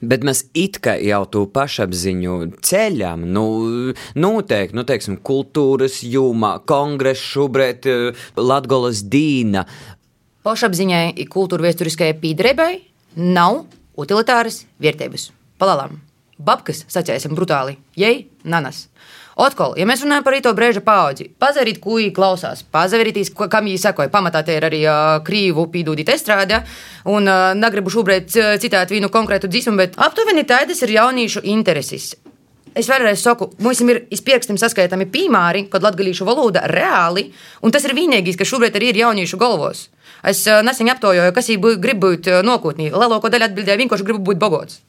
Bet 0.00 0.24
mēs 0.26 0.44
it 0.56 0.80
kā 0.84 0.96
jau 1.00 1.22
to 1.32 1.44
pašapziņu 1.52 2.36
ceļam, 2.66 3.24
nu, 3.32 3.46
noteikti, 4.18 4.76
nu, 4.76 4.84
teiksim, 4.88 5.18
kultūras 5.24 6.02
jūmā, 6.04 6.56
kongress 6.68 7.22
šobrīd, 7.32 7.88
Latgolas 8.36 9.04
dīna. 9.08 9.64
Pašapziņai, 10.46 11.16
kultūra 11.32 11.66
vēsturiskajai 11.66 12.18
pīdreibai 12.22 12.72
nav 13.16 13.64
utilitāras 13.98 14.64
vērtības. 14.82 15.30
Palālām. 15.60 15.96
Babkas, 16.36 16.82
sacēsim 16.92 17.32
brutāli, 17.32 17.78
jei, 17.96 18.26
nanas. 18.44 18.86
Otkal, 19.36 19.74
ja 19.76 19.84
mēs 19.84 20.00
runājam 20.00 20.24
par 20.24 20.34
to 20.40 20.50
brīža 20.56 20.80
paudzi, 20.80 21.26
pazarīt, 21.28 21.76
ko 21.84 21.98
viņi 21.98 22.12
klausās, 22.16 22.62
pazarīt, 22.72 23.18
kam 23.36 23.66
viņi 23.68 23.80
sekoja. 23.82 24.08
Pamatā 24.08 24.40
te 24.46 24.54
ir 24.56 24.64
arī 24.64 24.78
uh, 24.88 25.18
krīvu 25.26 25.66
pīdūdīt 25.74 26.08
estrāde, 26.14 26.62
un 27.12 27.28
uh, 27.28 27.50
negribu 27.52 27.92
šobrīd 27.92 28.32
citēt 28.32 28.94
vienu 28.94 29.10
konkrētu 29.12 29.50
dziesmu, 29.52 29.74
bet 29.76 29.98
aptuveni 30.00 30.46
tādas 30.48 30.80
ir 30.86 30.94
jauniešu 30.94 31.44
intereses. 31.52 32.14
es 32.76 32.88
vēlreiz 32.88 33.20
saku, 33.20 33.50
mums 33.60 33.80
ir 33.80 34.06
izpirkstami 34.10 34.58
saskaitāmi 34.60 35.04
piemēri, 35.12 35.66
kad 35.68 35.84
latviešu 35.84 36.24
valoda 36.24 36.64
reāli, 36.72 37.28
un 37.60 37.70
tas 37.70 37.84
ir 37.84 37.92
vienīgais, 37.92 38.40
kas 38.40 38.48
šobrīd 38.48 38.76
arī 38.76 38.88
ir 38.88 39.02
jauniešu 39.04 39.36
galvos. 39.36 39.90
Es 40.24 40.46
uh, 40.48 40.62
nesen 40.64 40.88
aptaujoju, 40.88 41.36
kas 41.36 41.52
viņi 41.52 41.76
grib 41.76 42.00
būt 42.00 42.32
nākotnē. 42.40 42.88
Lielāko 42.88 43.28
daļu 43.28 43.50
atbildēja 43.50 43.84
vienkārši 43.84 44.08
grib 44.08 44.24
būt 44.24 44.40
bogots. 44.40 44.80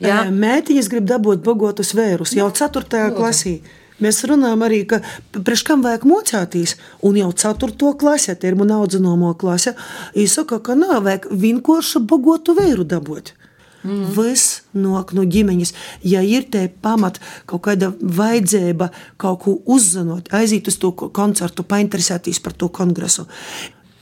Jā. 0.00 0.22
Mētiņas 0.30 0.88
grib 0.88 1.10
dabūt 1.10 1.42
bogotus 1.44 1.90
vērus 1.98 2.38
jau 2.38 2.48
4. 2.54 3.10
klasī. 3.18 3.58
Mēs 4.00 4.22
runājam 4.28 4.64
arī, 4.66 4.84
ka 4.88 5.00
priekš 5.36 5.64
kam 5.68 5.84
vajag 5.84 6.06
mocēties, 6.08 6.76
un 7.06 7.18
jau 7.20 7.30
4. 7.44 7.92
klasē, 8.00 8.36
tie 8.36 8.52
ir 8.52 8.56
mana 8.58 8.80
audzināmo 8.80 9.34
klase, 9.40 9.74
izsaka, 10.16 10.60
ka 10.64 10.78
nav 10.78 11.04
vajag 11.06 11.28
vienkārši 11.30 12.02
bogotu 12.08 12.56
vēru 12.58 12.88
dabūt. 12.88 13.34
Mm. 13.80 14.10
Viss 14.12 14.60
nāk 14.76 15.14
no 15.16 15.24
ģimenes. 15.24 15.72
Ja 16.04 16.20
ir 16.20 16.44
te 16.52 16.66
pamat 16.84 17.16
kaut 17.48 17.64
kāda 17.64 17.94
vajadzība 18.00 18.90
kaut 19.20 19.40
ko 19.44 19.56
uzzināt, 19.64 20.28
aiziet 20.36 20.68
uz 20.68 20.76
to 20.80 20.92
koncertu, 20.92 21.64
painteresēties 21.64 22.42
par 22.44 22.56
to 22.60 22.68
kongresu. 22.68 23.24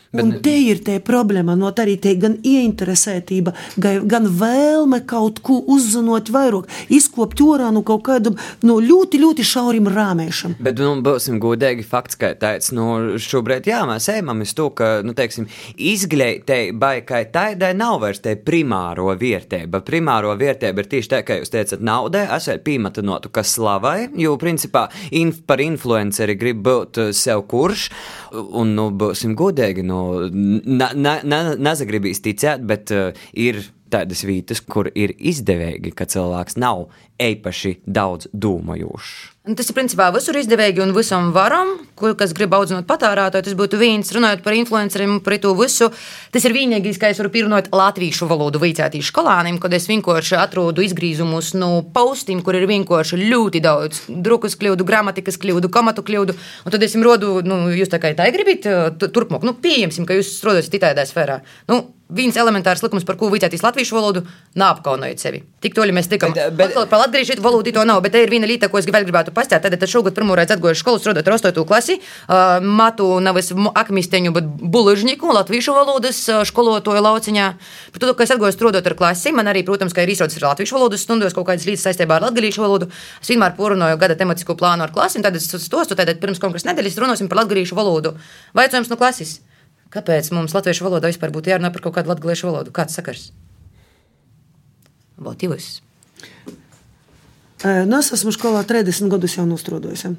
Bet, 0.08 0.24
un 0.24 0.30
te 0.40 0.54
ir 0.56 0.78
tā 0.80 0.94
problēma, 1.04 1.52
no 1.58 1.68
tā 1.76 1.84
arī 1.84 1.98
tā 2.00 2.14
gan 2.16 2.38
ieinteresētība, 2.40 3.52
gan 3.78 4.28
vēlme 4.40 5.02
kaut 5.08 5.42
ko 5.44 5.58
uzzināt 5.68 6.30
vairāk, 6.32 6.64
izkopt 6.88 7.42
orā 7.44 7.68
no 7.74 7.82
kaut 7.84 8.06
kādam 8.06 8.38
no 8.64 8.78
ļoti, 8.80 9.20
ļoti 9.20 9.44
šaurim 9.44 9.90
rāmēšam. 9.92 10.54
Bet, 10.64 10.80
nu, 10.80 10.94
būsim 11.04 11.36
godīgi, 11.42 11.84
fakts, 11.84 12.16
ka 12.16 12.30
tāds, 12.40 12.72
nu, 12.72 13.18
šobrīd, 13.20 13.68
jā, 13.68 13.82
mēs 13.88 14.08
ejam 14.14 14.40
uz 14.46 14.54
to, 14.56 14.70
ka, 14.78 14.88
nu, 15.04 15.12
teiksim, 15.18 15.50
izglītībai, 15.76 16.94
kā 17.08 17.20
taidai 17.34 17.74
nav 17.76 17.98
vairs 18.06 18.24
tā 18.24 18.32
primāro 18.40 19.12
vērtība. 19.12 19.82
Primāro 19.84 20.32
vērtība 20.40 20.86
ir 20.86 20.90
tieši 20.94 21.12
tā, 21.12 21.20
kā 21.28 21.36
jūs 21.42 21.52
teicat, 21.52 21.84
naudai, 21.84 22.24
esat 22.38 22.64
pīmatinotu, 22.64 23.28
kas 23.34 23.52
slavai, 23.58 24.08
jo, 24.16 24.38
principā, 24.40 24.86
inf 25.12 25.44
par 25.44 25.60
influenceri 25.60 26.40
grib 26.40 26.64
būt 26.64 27.04
sev 27.12 27.44
kurš, 27.52 27.90
un, 28.32 28.72
nu, 28.72 28.88
būsim 28.88 29.36
godīgi, 29.36 29.84
nu, 29.84 29.97
na, 30.32 30.92
na, 30.94 31.18
na, 31.24 31.40
nezagribīs 31.56 32.22
ticēt, 32.24 32.64
bet 32.68 32.92
uh, 32.94 33.10
ir 33.32 33.62
tādas 33.92 34.22
vietas, 34.28 34.60
kur 34.60 34.90
ir 34.92 35.14
izdevīgi, 35.16 35.94
ka 35.96 36.08
cilvēks 36.08 36.58
nav 36.60 36.88
īpaši 37.22 37.78
daudz 37.86 38.28
domājošs. 38.32 39.37
Tas 39.56 39.70
ir 39.70 39.76
principā 39.76 40.10
visur 40.12 40.36
izdevīgi 40.36 40.82
un 40.84 40.90
visam 40.92 41.30
varam, 41.32 41.70
kas 41.96 42.34
grib 42.36 42.52
audzināt 42.52 42.84
patērētāju. 42.88 43.46
Tas 43.46 43.56
būtu 43.56 43.78
viens, 43.80 44.10
runājot 44.12 44.42
par 44.44 44.56
influenceriem, 44.58 45.14
par 45.24 45.38
to 45.40 45.54
visu. 45.56 45.88
Tas 46.34 46.44
ir 46.44 46.52
vienīgais, 46.56 46.98
kā 47.00 47.08
es 47.12 47.20
varu 47.22 47.32
pirmot 47.32 47.70
latviešu 47.72 48.28
valodu 48.28 48.60
vicētīs 48.60 49.08
skolāniem, 49.08 49.56
kad 49.62 49.72
es 49.72 49.88
vienkārši 49.88 50.36
atrodu 50.36 50.84
izgrīzumus 50.84 51.54
no 51.56 51.70
paustiem, 51.94 52.42
kur 52.44 52.58
ir 52.58 52.68
vienkārši 52.68 53.22
ļoti 53.24 53.64
daudz 53.64 54.02
drukas 54.08 54.58
kļūdu, 54.60 54.84
gramatikas 54.88 55.40
kļūdu, 55.40 55.72
komatu 55.72 56.04
kļūdu. 56.04 56.36
Un 56.66 56.74
tad 56.74 56.84
es 56.84 56.98
jums 56.98 57.08
rodu, 57.08 57.38
nu, 57.46 57.62
jūs 57.72 57.92
tā 57.94 58.02
kā 58.02 58.12
tā 58.18 58.28
gribat, 58.34 58.68
turpmāk, 59.00 59.48
nu, 59.48 59.56
pieņemsim, 59.56 60.04
ka 60.08 60.18
jūs 60.18 60.36
strādājat 60.42 60.82
tādā 60.90 61.08
sfērā. 61.08 61.40
Nu, 61.72 61.86
viens 62.08 62.36
elementārs 62.40 62.82
likums, 62.84 63.04
par 63.04 63.18
ko 63.20 63.28
vicētīs 63.32 63.62
latviešu 63.64 63.96
valodu, 63.96 64.22
neapkaunojot 64.58 65.20
sevi. 65.20 65.42
Tik 65.62 65.74
toļi 65.76 65.94
mēs 65.96 66.08
tikam. 66.08 66.32
Bet, 66.36 66.54
bet... 66.56 66.70
Atkal 66.70 66.88
par 66.90 67.02
latviešu 67.04 67.36
valodu 67.44 67.72
to 67.74 67.84
nav, 67.88 68.00
bet 68.04 68.14
te 68.14 68.22
ir 68.24 68.32
viena 68.32 68.48
lieta, 68.48 68.70
ko 68.72 68.80
es 68.80 68.88
vēl 68.88 69.04
gribētu 69.06 69.34
pastāstīt. 69.36 69.66
Tad, 69.68 69.76
tad 69.80 69.92
šogad 69.92 70.16
pirmo 70.16 70.36
reizi 70.38 70.54
atgoju 70.56 70.78
skolu 70.78 71.02
strādāt 71.02 71.28
ar 71.28 71.36
8. 71.36 71.64
klasi. 71.68 71.98
Uh, 71.98 72.58
matu 72.64 73.08
nevis 73.24 73.52
akmisteņu, 73.52 74.32
bet 74.36 74.48
buližņiku 74.76 75.34
latviešu 75.40 75.74
valodas 75.76 76.22
skolotoju 76.48 77.04
lauciņā. 77.04 77.48
Par 77.92 78.04
to, 78.04 78.14
ka 78.16 78.24
es 78.24 78.32
atgoju 78.36 78.56
strādāt 78.56 78.88
ar 78.88 78.96
klasi, 78.98 79.34
man 79.36 79.50
arī, 79.52 79.64
protams, 79.68 79.96
ka 79.96 80.04
ir 80.04 80.14
izraudzes 80.14 80.40
ar 80.40 80.52
latviešu 80.52 80.78
valodas 80.78 81.04
stundos 81.04 81.36
kaut 81.36 81.48
kādas 81.50 81.68
līdzes 81.68 81.90
saistībā 81.90 82.16
ar 82.18 82.28
latgalīšu 82.28 82.64
valodu. 82.64 82.88
Es 83.20 83.28
vienmēr 83.32 83.56
porunāju 83.58 84.00
gada 84.00 84.16
tematisko 84.18 84.56
plānu 84.58 84.86
ar 84.86 84.94
klasi, 84.94 85.20
un 85.20 85.28
tad 85.28 85.36
es 85.36 85.50
stostu, 85.50 85.98
tad 85.98 86.14
pirms 86.22 86.40
konkursa 86.40 86.72
nedēļas 86.72 86.98
runāsim 87.04 87.28
par 87.28 87.42
latgalīšu 87.42 87.76
valodu. 87.78 88.16
Vaicājums 88.56 88.92
no 88.92 89.00
klases. 89.00 89.38
Kāpēc 89.94 90.32
mums 90.36 90.52
latviešu 90.56 90.84
valodā 90.84 91.08
vispār 91.08 91.32
būtu 91.32 91.52
jārunā 91.52 91.72
par 91.72 91.84
kaut 91.84 91.96
kādu 91.96 92.12
latviešu 92.12 92.50
valodu? 92.50 92.72
Kāds 92.76 92.96
sakars? 92.98 93.30
Vot 95.18 95.40
jūs. 95.42 95.78
Nu, 97.64 97.98
es 97.98 98.12
esmu 98.14 98.30
skolā 98.34 98.60
30 98.66 99.10
gadus 99.10 99.34
jau 99.34 99.44
nostrādājis. 99.48 100.12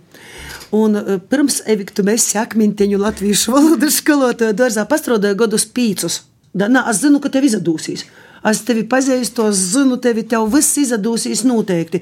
Un 0.75 0.97
pirms 1.32 1.62
Eviktu 1.71 2.03
mēs 2.08 2.25
sakminteņu 2.34 2.99
latviešu 2.99 3.53
valodas 3.55 3.97
skolotāju 4.01 4.58
dārzā 4.58 4.84
pastrādāju 4.89 5.38
gadus 5.45 5.67
pīcus. 5.69 6.23
Da, 6.51 6.67
nā, 6.67 6.84
es 6.91 6.99
zinu, 7.03 7.21
ka 7.21 7.32
tev 7.32 7.45
izdosies. 7.47 8.08
Es 8.49 8.63
tevi 8.65 8.84
pazīstu, 8.89 9.45
es 9.51 9.62
zinu, 9.75 9.99
tevi 10.01 10.25
tev 10.27 10.49
viss 10.51 10.79
izdosies 10.82 11.45
noteikti. 11.47 12.01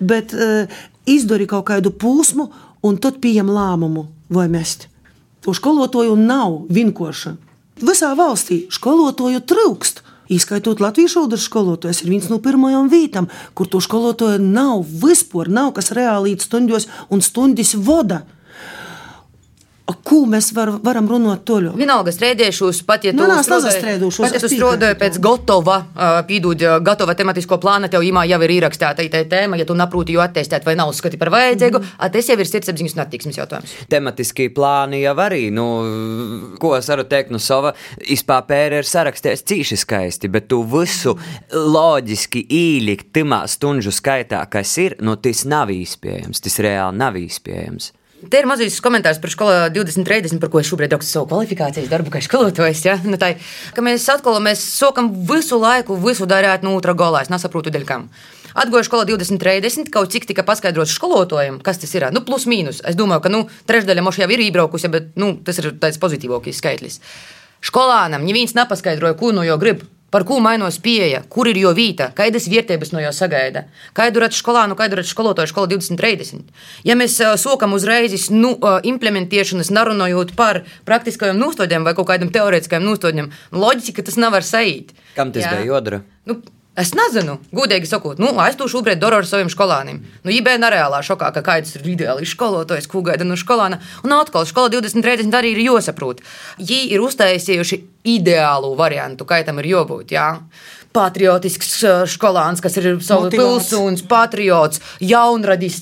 Bet 0.00 0.32
uh, 0.36 0.80
izdari 1.08 1.48
kaut 1.50 1.66
kādu 1.68 1.92
pūsmu 1.92 2.48
un 2.86 3.00
tad 3.02 3.18
pieņem 3.24 3.50
lēmumu 3.52 4.06
vai 4.32 4.46
mest. 4.52 4.86
To 5.46 5.54
skolotāju 5.54 6.16
nav 6.18 6.64
vinkoša. 6.72 7.34
Visā 7.78 8.12
valstī 8.18 8.64
skolotāju 8.74 9.42
trūkst. 9.46 10.02
Izskaitot 10.28 10.82
latviešu 10.84 11.22
valodas 11.22 11.46
skolotājus, 11.48 12.02
ir 12.04 12.10
viens 12.12 12.26
no 12.28 12.36
pirmajām 12.44 12.90
vietām, 12.92 13.30
kur 13.56 13.68
to 13.70 13.80
skolotāju 13.80 14.42
nav 14.42 14.82
vispār, 14.84 15.48
nav 15.48 15.70
kas 15.78 15.88
reāli 15.96 16.34
stundos 16.42 16.84
un 17.08 17.24
stundas 17.24 17.72
vada. 17.74 18.26
Ko 19.88 20.18
mēs 20.28 20.50
var, 20.52 20.74
varam 20.84 21.06
runāt 21.08 21.46
toļo? 21.48 21.70
Vienalga 21.78 22.12
strēdēšos, 22.12 22.82
pat 22.88 23.06
ja 23.08 23.12
tu 23.14 23.22
nu, 23.22 23.28
strādāji, 23.40 24.10
pat 24.20 24.34
ja 24.36 24.40
tu 24.42 24.50
strādāji 24.52 24.96
pēc 25.00 25.16
gatava, 25.24 25.76
pīdūt 26.28 26.64
gatava 26.84 27.14
tematisko 27.16 27.56
plāna, 27.62 27.88
tev 27.88 28.04
imā 28.04 28.26
jau 28.28 28.40
ir 28.44 28.52
ierakstīta 28.58 29.06
tā 29.08 29.22
tēma, 29.30 29.56
ja 29.56 29.64
tu 29.68 29.76
naprūti 29.78 30.12
jau 30.16 30.20
attestēt 30.24 30.66
vai 30.68 30.74
nav 30.76 30.92
uzskati 30.92 31.20
par 31.20 31.32
vajadzīgu, 31.32 31.80
mm. 31.80 32.12
tas 32.12 32.28
jau 32.28 32.36
ir 32.36 32.50
sirdsapziņas 32.50 32.96
un 32.98 33.02
attīksmes 33.06 33.40
jautājums. 33.40 33.74
Tematiskie 33.88 34.50
plāni 34.52 35.00
jau 35.00 35.14
arī, 35.24 35.46
nu, 35.56 35.66
ko 36.60 36.74
es 36.76 36.90
varu 36.92 37.06
teikt, 37.08 37.32
nu, 37.32 37.40
sava 37.40 37.72
izpāpēra 38.04 38.82
ir 38.82 38.88
sarakstījis 38.88 39.46
cīši 39.48 39.80
skaisti, 39.86 40.32
bet 40.32 40.50
tu 40.52 40.60
visu 40.68 41.16
loģiski 41.56 42.44
īlikt 42.44 43.14
timā 43.16 43.46
stunžu 43.48 43.94
skaitā, 43.94 44.44
kas 44.52 44.76
ir, 44.84 44.98
nu, 45.00 45.16
tas 45.16 45.46
nav 45.48 45.72
īspējams, 45.72 46.44
tas 46.44 46.60
reāli 46.64 47.00
nav 47.00 47.16
īspējams. 47.20 47.94
Te 48.18 48.40
ir 48.40 48.48
mazs 48.50 48.80
komentārs 48.82 49.20
par 49.22 49.30
skolu 49.30 49.68
2030, 49.70 50.40
par 50.42 50.50
ko 50.50 50.58
es 50.58 50.66
šobrīd 50.66 50.96
augstu 50.96 51.12
savu 51.14 51.28
kvalifikācijas 51.30 51.86
darbu, 51.86 52.10
kā 52.10 52.18
skolotājs. 52.24 52.80
Ja? 52.82 52.96
Nu, 53.06 53.14
tā, 53.20 53.36
mēs 53.84 54.08
atkal 54.10 54.40
mēs 54.42 54.64
sokam 54.74 55.12
visu 55.28 55.60
laiku, 55.62 55.94
visu 56.02 56.26
darīt 56.26 56.66
no 56.66 56.74
otrā 56.74 56.96
galā. 56.98 57.22
Es 57.22 57.30
nesaprotu, 57.30 57.70
dēļ 57.70 57.86
kam. 57.86 58.08
Atgoju 58.58 58.88
skolā 58.88 59.06
2030, 59.06 59.92
kaut 59.94 60.10
cik 60.10 60.26
tika 60.26 60.42
paskaidrots 60.42 60.96
skolotājiem, 60.98 61.60
kas 61.62 61.78
tas 61.78 61.94
ir. 61.94 62.08
Nu, 62.10 62.24
plus 62.26 62.48
mīnus. 62.50 62.82
Es 62.82 62.98
domāju, 62.98 63.22
ka 63.28 63.30
nu, 63.30 63.44
trešdaļa 63.70 64.02
moša 64.02 64.24
jau 64.24 64.30
ir 64.34 64.42
iebraukusi, 64.48 64.90
bet 64.90 65.12
nu, 65.20 65.36
tas 65.46 65.62
ir 65.62 65.70
tāds 65.78 66.00
pozitīvākais 66.02 66.58
skaitlis. 66.58 66.98
Skolānam 67.62 68.26
neviens 68.26 68.56
nepaskaidroja, 68.58 69.14
ko 69.20 69.30
no 69.36 69.46
jo 69.46 69.60
grib. 69.62 69.86
Par 70.08 70.24
ko 70.24 70.38
mainās 70.40 70.78
pieeja, 70.80 71.20
kur 71.28 71.50
ir 71.50 71.58
jo 71.60 71.74
vīta, 71.76 72.08
kādas 72.16 72.48
vērtības 72.48 72.94
no 72.94 73.02
jo 73.02 73.10
sagaida, 73.12 73.66
kādu 73.96 74.22
redz 74.22 74.38
skolānu, 74.40 74.76
kādu 74.78 74.96
redz 74.96 75.12
skolotāju 75.12 75.50
skola 75.50 75.68
2030. 75.74 76.48
Ja 76.88 76.96
mēs 76.96 77.18
sokam 77.42 77.76
uzreiz 77.76 78.30
nu, 78.32 78.54
implementēšanas, 78.88 79.72
nerunājot 79.76 80.32
par 80.38 80.62
praktiskajiem 80.88 81.36
nostādiem 81.36 81.84
vai 81.84 81.92
kaut 81.98 82.08
kādiem 82.08 82.32
teorētiskajiem 82.32 82.88
nostādiem, 82.88 83.32
loģiski 83.52 84.06
tas 84.06 84.16
nevar 84.16 84.46
saīt. 84.46 84.96
Kam 85.18 85.34
tas 85.34 85.44
Jā. 85.44 85.58
bija 85.58 85.74
jodra? 85.74 86.00
Nu, 86.28 86.40
Es 86.78 86.92
nezinu, 86.94 87.40
gudīgi 87.50 87.88
sakot, 87.90 88.20
nu, 88.22 88.30
to 88.58 88.68
šobrīd 88.70 89.00
daru 89.02 89.18
ar 89.18 89.26
saviem 89.26 89.48
skolāniem. 89.50 89.98
Nu, 90.22 90.30
IB 90.30 90.52
nereālā 90.62 91.00
šokā, 91.02 91.32
ka 91.34 91.42
kāds 91.42 91.74
ir 91.74 91.88
ideāls 91.90 92.30
skolotājs, 92.30 92.86
ko 92.86 93.02
gaida 93.02 93.26
no 93.26 93.34
skolāna. 93.34 93.80
Un 94.06 94.14
atkal, 94.14 94.46
skola 94.46 94.70
2030 94.70 95.34
arī 95.34 95.56
ir 95.56 95.64
jāsaprot. 95.66 96.22
Viņi 96.60 96.94
ir 96.94 97.02
uztaisījuši 97.02 97.80
ideālu 98.14 98.76
variantu, 98.78 99.26
kā 99.26 99.42
tam 99.46 99.58
ir 99.62 99.72
jābūt. 99.74 100.14
Jā? 100.14 100.32
patriotisks 100.98 101.82
skolāns, 102.10 102.62
kas 102.64 102.78
ir 102.80 102.86
savs 103.04 103.28
pilsonis, 103.34 104.02
patriots, 104.08 104.80
jaunradis, 105.04 105.76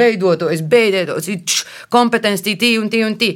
veidotājs, 0.00 0.64
beidētājs, 0.66 1.60
kompetents, 1.92 2.42
tī 2.46 2.72
un 2.80 2.88
tī 2.90 3.04
un 3.06 3.18
tī 3.20 3.34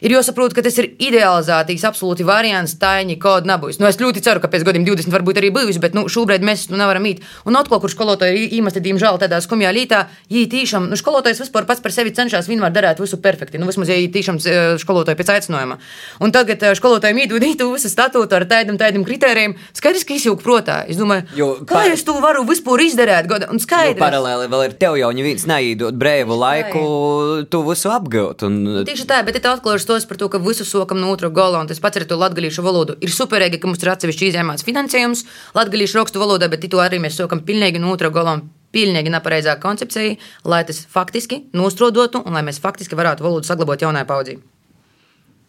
ir 0.00 0.14
jāsaprot, 0.14 0.54
ka 0.56 0.64
tas 0.64 0.76
ir 0.80 0.90
idealizētīgs, 1.00 1.84
absolūti 1.88 2.26
variants, 2.26 2.76
taiņi, 2.80 3.18
kāda 3.20 3.52
nebūs. 3.52 3.80
Nu, 3.80 3.88
es 3.90 4.00
ļoti 4.00 4.22
ceru, 4.24 4.42
ka 4.42 4.50
pēc 4.52 4.64
gadiem 4.66 4.86
20 4.88 5.12
varbūt 5.12 5.40
arī 5.40 5.52
būs, 5.54 5.80
bet 5.82 5.96
nu, 5.96 6.06
šobrīd 6.10 6.44
mēs 6.46 6.68
nu, 6.72 6.78
nevaram 6.80 7.06
īt. 7.10 7.22
Un 7.48 7.58
atkal, 7.60 7.80
kur 7.82 7.92
skolotāji 7.92 8.46
ir 8.46 8.56
īmesti, 8.60 8.82
diemžēl, 8.84 9.20
tādā 9.22 9.40
skumjā 9.44 9.72
lītā, 9.76 10.04
ja 10.32 10.44
tīšām, 10.50 10.88
nu, 10.90 10.98
skolotājs 10.98 11.42
vispār 11.44 11.68
pats 11.68 11.82
par 11.84 11.94
sevi 11.94 12.14
cenšas 12.16 12.48
vienmēr 12.50 12.74
darīt 12.74 13.02
visu 13.02 13.20
perfekti. 13.22 13.60
Nu, 13.60 13.68
vismaz, 13.70 13.92
ja 13.92 13.98
tīšām 14.14 14.40
skolotāji 14.80 15.20
pēc 15.20 15.34
aicinājuma. 15.36 15.78
Un 16.24 16.34
tagad 16.34 16.64
skolotājiem 16.78 17.24
iedod 17.24 17.44
ītu 17.44 17.70
visu 17.74 17.90
statūtu 17.92 18.38
ar 18.38 18.46
tādiem, 18.50 18.78
tādiem 18.80 19.04
kritērijiem, 19.06 19.56
skaidrs, 19.76 20.06
ka 20.08 20.16
izjūg 20.16 20.42
protā. 20.44 20.80
Es 20.90 20.98
domāju, 21.00 21.26
jo, 21.36 21.50
kā 21.68 21.82
par... 21.82 21.92
es 21.92 22.04
to 22.06 22.16
varu 22.22 22.44
vispār 22.48 22.84
izdarīt? 22.86 23.30
Un 23.50 23.60
skaidrs. 23.62 24.00
Paralēli 24.00 24.48
vēl 24.50 24.66
ir 24.68 24.76
tev 24.80 24.96
jau 25.00 25.10
neviens 25.14 25.46
neīdot 25.50 25.96
brīvu 26.00 26.38
laiku, 26.40 26.82
tu 27.50 27.62
visu 27.66 27.92
apgūt. 27.92 28.46
Un... 28.48 28.58
Tieši 28.88 29.06
tā, 29.10 29.20
bet 29.26 29.40
te 29.40 29.50
atklāšu 29.50 29.89
stos 29.90 30.06
par 30.06 30.16
to, 30.16 30.28
ka 30.30 30.38
visu 30.38 30.62
sokam 30.64 31.00
no 31.02 31.10
otrā 31.10 31.32
gala, 31.34 31.58
un 31.58 31.66
tas 31.66 31.80
pats 31.82 31.98
ar 31.98 32.04
to 32.06 32.14
latviešu 32.14 32.62
valodu. 32.62 32.94
Ir 33.02 33.10
superīgi, 33.10 33.58
ka 33.58 33.66
mums 33.66 33.82
ir 33.82 33.90
atsevišķi 33.90 34.28
izņēmāts 34.30 34.66
finansējums 34.66 35.24
latviešu 35.56 35.98
rakstu 35.98 36.22
valodā, 36.22 36.46
bet 36.52 36.62
to 36.70 36.78
arī 36.78 37.00
mēs 37.02 37.18
sokam 37.18 37.42
pilnīgi 37.42 37.82
no 37.82 37.90
otrā 37.96 38.12
gala. 38.14 38.38
Pilnīgi 38.70 39.10
nepareizā 39.10 39.56
koncepcija, 39.58 40.14
lai 40.46 40.62
tas 40.62 40.84
faktiski 40.86 41.40
nostrodotu 41.58 42.22
un 42.22 42.38
lai 42.38 42.44
mēs 42.46 42.62
faktiski 42.62 42.94
varētu 42.94 43.26
valodu 43.26 43.50
saglabāt 43.50 43.82
jaunai 43.82 44.06
paudzei. 44.06 44.38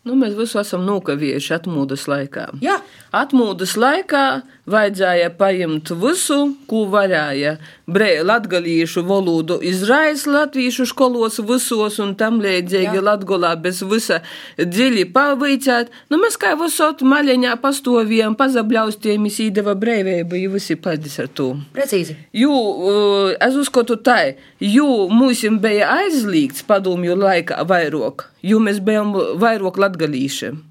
Nu, 0.09 0.15
mēs 0.17 0.33
visu 0.33 0.57
esam 0.57 0.81
nokavējuši 0.87 1.53
atmodas 1.59 2.07
laikā. 2.09 2.47
Jā. 2.65 2.79
Atmodas 3.13 3.75
laikā 3.77 4.23
vajadzēja 4.69 5.31
paņemt 5.39 5.91
visu, 6.01 6.39
ko 6.69 6.85
varēja. 6.91 7.57
Latviešu 7.91 9.03
valodu 9.03 9.57
izraisa 9.67 10.31
latviešu 10.31 10.85
skolos 10.87 11.41
visos 11.43 11.97
un 11.99 12.13
tam 12.15 12.39
līdzīgi 12.43 13.01
latgolā 13.03 13.51
bez 13.59 13.81
visa 13.83 14.21
dziļi 14.57 15.09
pavīcēt. 15.11 15.91
Nu, 16.13 16.21
mēs 16.21 16.37
kā 16.39 16.53
visot 16.59 17.03
maļiņā 17.03 17.57
pastovījām, 17.63 18.37
pazabļaustiem, 18.39 19.27
izdeva 19.27 19.75
brīvību, 19.75 20.39
ja 20.39 20.53
visi 20.55 20.79
paldies 20.79 21.19
ar 21.19 21.29
to. 21.35 21.51
Precīzi. 21.75 22.15
Uh, 22.31 23.35
es 23.35 23.59
uzskatu 23.59 23.99
tā, 23.99 24.37
jo 24.63 25.07
mums 25.11 25.43
bija 25.61 25.91
aizliegts 25.99 26.63
padomju 26.67 27.17
laikā 27.19 27.63
vairāk, 27.67 28.29
jo 28.45 28.63
mēs 28.63 28.79
bijām 28.83 29.15
vairāk 29.41 29.79
latgalīši 29.81 30.70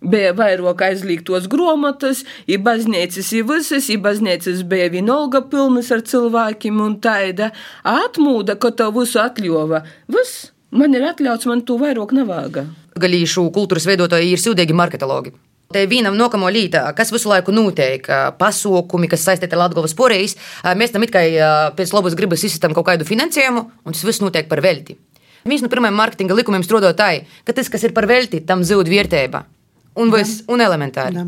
bija 0.00 0.32
vairāk 0.36 0.84
aizliegtos 0.88 1.48
grāmatas, 1.50 2.24
ir 2.48 2.62
baznīcas, 2.64 3.32
ir 3.36 3.44
visas, 3.48 3.88
ir 3.92 4.00
baznīcas 4.04 4.64
bija 4.68 4.88
vienalga 4.92 5.42
pilnas 5.50 5.90
ar 5.92 6.04
cilvēkiem 6.06 6.80
un 6.80 6.96
tāda 7.04 7.50
atmūda, 7.84 8.56
ka 8.60 8.72
to 8.72 8.90
visu 8.96 9.20
atļova. 9.22 9.84
Viss 10.08 10.50
man 10.70 10.96
ir 10.96 11.04
atļauts, 11.12 11.48
man 11.50 11.62
to 11.66 11.76
vairāk 11.80 12.14
nevāga. 12.16 12.66
Galīšu 13.00 13.46
kultūras 13.54 13.86
veidotāji 13.88 14.34
ir 14.34 14.42
sūdīgi 14.42 14.76
marketologi. 14.76 15.34
Te 15.70 15.84
vienam 15.86 16.16
nokamo 16.18 16.48
lītā, 16.50 16.82
kas 16.98 17.12
visu 17.14 17.30
laiku 17.30 17.52
notiek, 17.54 18.08
pasaukumi, 18.40 19.06
kas 19.06 19.22
saistīti 19.28 19.54
ar 19.54 19.68
Latvijas 19.68 19.94
porijas, 19.94 20.34
mēs 20.74 20.90
tam 20.90 21.06
it 21.06 21.12
kā 21.14 21.22
pēc 21.78 21.92
labas 21.94 22.16
gribas 22.18 22.42
izsistam 22.42 22.74
kaut 22.74 22.88
kādu 22.88 23.06
finansējumu, 23.06 23.62
un 23.86 23.94
tas 23.94 24.02
viss 24.02 24.24
notiek 24.24 24.50
par 24.50 24.64
velti. 24.66 24.98
Viens 25.46 25.62
no 25.62 25.70
pirmajiem 25.70 25.96
mārketinga 25.96 26.34
likumiem 26.36 26.66
strādāja 26.66 26.98
tā, 26.98 27.10
ka 27.46 27.54
tas, 27.54 27.70
kas 27.70 27.86
ir 27.86 27.94
par 27.94 28.10
velti, 28.10 28.42
tam 28.42 28.66
zūd 28.66 28.90
vērtība 28.90 29.44
un, 30.00 30.12
vis, 30.14 30.40
un 30.50 30.64
elementāri. 30.64 31.20
Da. 31.20 31.26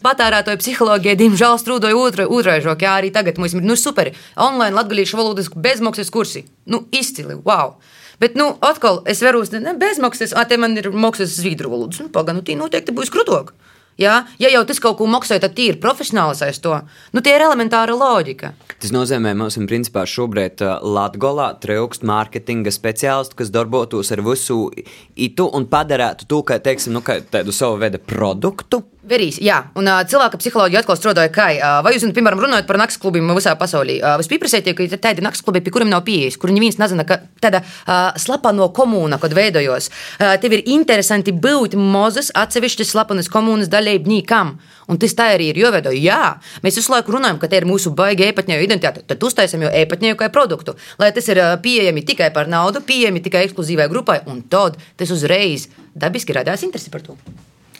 Patērētāju 0.00 0.60
psiholoģija, 0.62 1.16
diemžēl, 1.20 1.58
strūdoja 1.60 1.96
otra, 2.00 2.24
otraižok, 2.32 2.84
jā, 2.86 2.92
arī 2.96 3.10
tagad 3.12 3.40
mums 3.40 3.52
ir 3.56 3.64
nu, 3.66 3.76
super. 3.76 4.12
Online 4.40 4.72
latviešu 4.78 5.18
valodas 5.18 5.50
bezmaksas 5.52 6.12
kursi. 6.12 6.46
Nu, 6.64 6.86
izcili, 6.96 7.36
wow! 7.44 7.76
Bet, 8.20 8.36
nu, 8.36 8.50
atkal, 8.64 9.02
es 9.08 9.20
varu 9.24 9.42
uz 9.44 9.52
bezmaksas, 9.52 10.32
ah, 10.36 10.46
te 10.48 10.56
man 10.60 10.76
ir 10.76 10.90
maksas 10.92 11.36
zvidru 11.40 11.72
valodas. 11.72 12.00
Nu, 12.00 12.08
pagaidi, 12.12 12.36
nu, 12.36 12.44
tī 12.44 12.56
noteikti 12.56 12.96
būs 12.96 13.12
krutāk. 13.12 13.54
Ja? 14.00 14.24
ja 14.40 14.48
jau 14.48 14.62
tas 14.64 14.80
kaut 14.80 14.98
ko 14.98 15.08
maksā, 15.10 15.36
tad 15.42 15.58
ir 15.60 15.78
profesionāls 15.82 16.40
aiz 16.46 16.60
to. 16.64 16.72
Nu, 17.12 17.20
tie 17.24 17.34
ir 17.36 17.44
elementāra 17.44 17.96
loģika. 17.96 18.54
Tas 18.80 18.94
nozīmē, 18.96 19.34
ka 19.34 19.40
mums 19.42 19.58
ir 19.60 19.68
principā 19.68 20.06
šobrīd 20.08 20.64
uh, 20.64 20.78
Latvijā 20.80 21.50
trūkst 21.60 22.06
mārketinga 22.08 22.72
speciālistu, 22.72 23.36
kas 23.42 23.52
darbotos 23.52 24.12
ar 24.14 24.24
visu 24.24 24.70
itu 25.14 25.48
un 25.52 25.68
padarītu 25.68 26.28
to, 26.30 26.40
kā, 26.48 26.56
teiksim, 26.64 26.96
nu, 26.96 27.04
tādu 27.04 27.52
savu 27.52 27.76
veidu 27.82 28.00
produktu 28.00 28.80
Verīs, 29.00 29.38
jā, 29.40 29.54
un 29.80 29.86
uh, 29.88 30.02
cilvēka 30.04 30.36
psiholoģija 30.36 30.82
atkal 30.82 30.96
strādāja, 30.98 31.30
kā, 31.32 31.46
uh, 31.56 31.78
vai 31.80 31.94
jūs, 31.94 32.02
piemēram, 32.12 32.42
runājat 32.44 32.66
par 32.68 32.76
naktas 32.76 32.98
klubiem 33.00 33.30
visā 33.32 33.54
pasaulē. 33.56 33.94
Uh, 33.96 34.20
es 34.20 34.28
pieprasīju, 34.28 34.74
ka 34.76 34.84
ir 34.84 34.96
tādi 35.00 35.24
naktas 35.24 35.40
klubi, 35.46 35.62
pie 35.64 35.72
kuriem 35.72 35.88
nav 35.88 36.02
pieejas, 36.04 36.36
kur 36.36 36.52
neviens 36.52 36.76
nezina, 36.76 37.06
ka 37.08 37.16
tāda 37.40 37.62
uh, 37.64 38.10
slapano 38.20 38.68
komūna, 38.76 39.16
kad 39.22 39.32
veidojos, 39.32 39.88
uh, 39.88 40.34
tev 40.42 40.52
ir 40.58 40.68
interesanti 40.76 41.32
būt 41.32 41.78
mazas 41.80 42.28
atsevišķas 42.36 42.92
slapanas 42.92 43.32
komūnas 43.32 43.72
dalībniekam. 43.72 44.58
Un 44.92 45.00
tas 45.00 45.16
tā 45.16 45.30
arī 45.32 45.48
ir 45.54 45.60
jāveido. 45.62 45.94
Jā, 45.96 46.34
mēs 46.60 46.76
visu 46.76 46.92
laiku 46.92 47.14
runājam, 47.16 47.40
ka 47.40 47.48
tā 47.48 47.62
ir 47.62 47.68
mūsu 47.70 47.94
baigta 47.96 48.28
e-patņēju 48.28 48.66
identitāte. 48.68 49.06
Tad 49.08 49.24
uztaisām 49.24 49.64
jau 49.64 49.70
e-patņēju 49.80 50.18
kā 50.20 50.28
produktu, 50.34 50.74
lai 51.00 51.08
tas 51.16 51.30
ir 51.32 51.40
pieejami 51.64 52.04
tikai 52.04 52.28
par 52.36 52.52
naudu, 52.52 52.84
pieejami 52.84 53.24
tikai 53.24 53.46
ekskluzīvai 53.48 53.88
grupai, 53.88 54.18
un 54.28 54.42
tad 54.44 54.76
tas 55.00 55.14
uzreiz 55.14 55.70
dabiski 55.96 56.36
radās 56.36 56.66
interesi 56.68 56.92
par 56.92 57.06
to. 57.06 57.16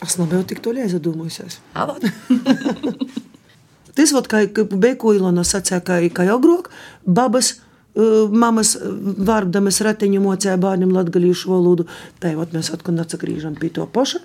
Es 0.01 0.17
nebiju 0.17 0.45
tik 0.49 0.61
toļi 0.65 0.87
aizdomājusies. 0.87 1.59
Tas, 3.97 4.13
vat, 4.15 4.27
kā 4.31 4.45
Beku 4.71 5.13
Ilona 5.17 5.43
sacīja, 5.45 5.81
ka, 5.85 5.99
ka 6.15 6.25
jau 6.25 6.39
grok, 6.41 6.69
babas, 7.05 7.57
mamas 8.31 8.75
vārdams 8.79 9.81
ratiņu 9.83 10.21
mocēja 10.23 10.59
bērniem 10.61 10.93
latgalīšu 10.95 11.51
valodu, 11.51 11.87
tā 12.23 12.31
jau 12.33 12.45
mēs 12.53 12.71
atkal 12.73 13.01
atsagrīžam 13.03 13.57
pie 13.59 13.69
to 13.75 13.85
paša. 13.85 14.23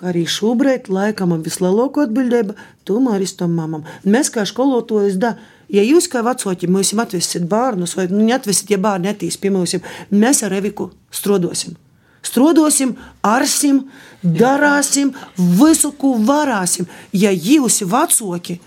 Kā 0.00 0.08
arī 0.10 0.24
šobrīd, 0.26 0.88
laikam, 0.90 1.36
vislielāko 1.44 2.06
atbildība 2.08 2.56
tomēr 2.88 3.22
ir 3.22 3.36
tam 3.38 3.52
mamam. 3.54 3.84
Mēs 4.08 4.32
kā 4.34 4.42
skolotājas 4.48 5.20
da, 5.20 5.36
ja 5.70 5.84
jūs 5.84 6.08
kā 6.10 6.24
vecāki 6.26 6.66
mums 6.66 6.94
atvesiet 6.96 7.44
bērnus, 7.46 7.94
vai 8.00 8.08
nu, 8.10 8.24
neatvesiet, 8.24 8.72
ja 8.72 8.80
bērni 8.82 9.12
atīs 9.12 9.38
pie 9.38 9.52
mums, 9.52 9.76
mēs 10.10 10.42
ar 10.42 10.56
Eviku 10.58 10.90
strodosim. 11.12 11.76
Strodosim, 12.22 12.96
arsim, 13.26 13.84
darāsim 14.22 15.12
visu, 15.36 15.92
ko 15.98 16.14
varēsim. 16.22 16.86
Ja 17.12 17.32
jūs, 17.34 17.82
vecāki, 17.82 18.60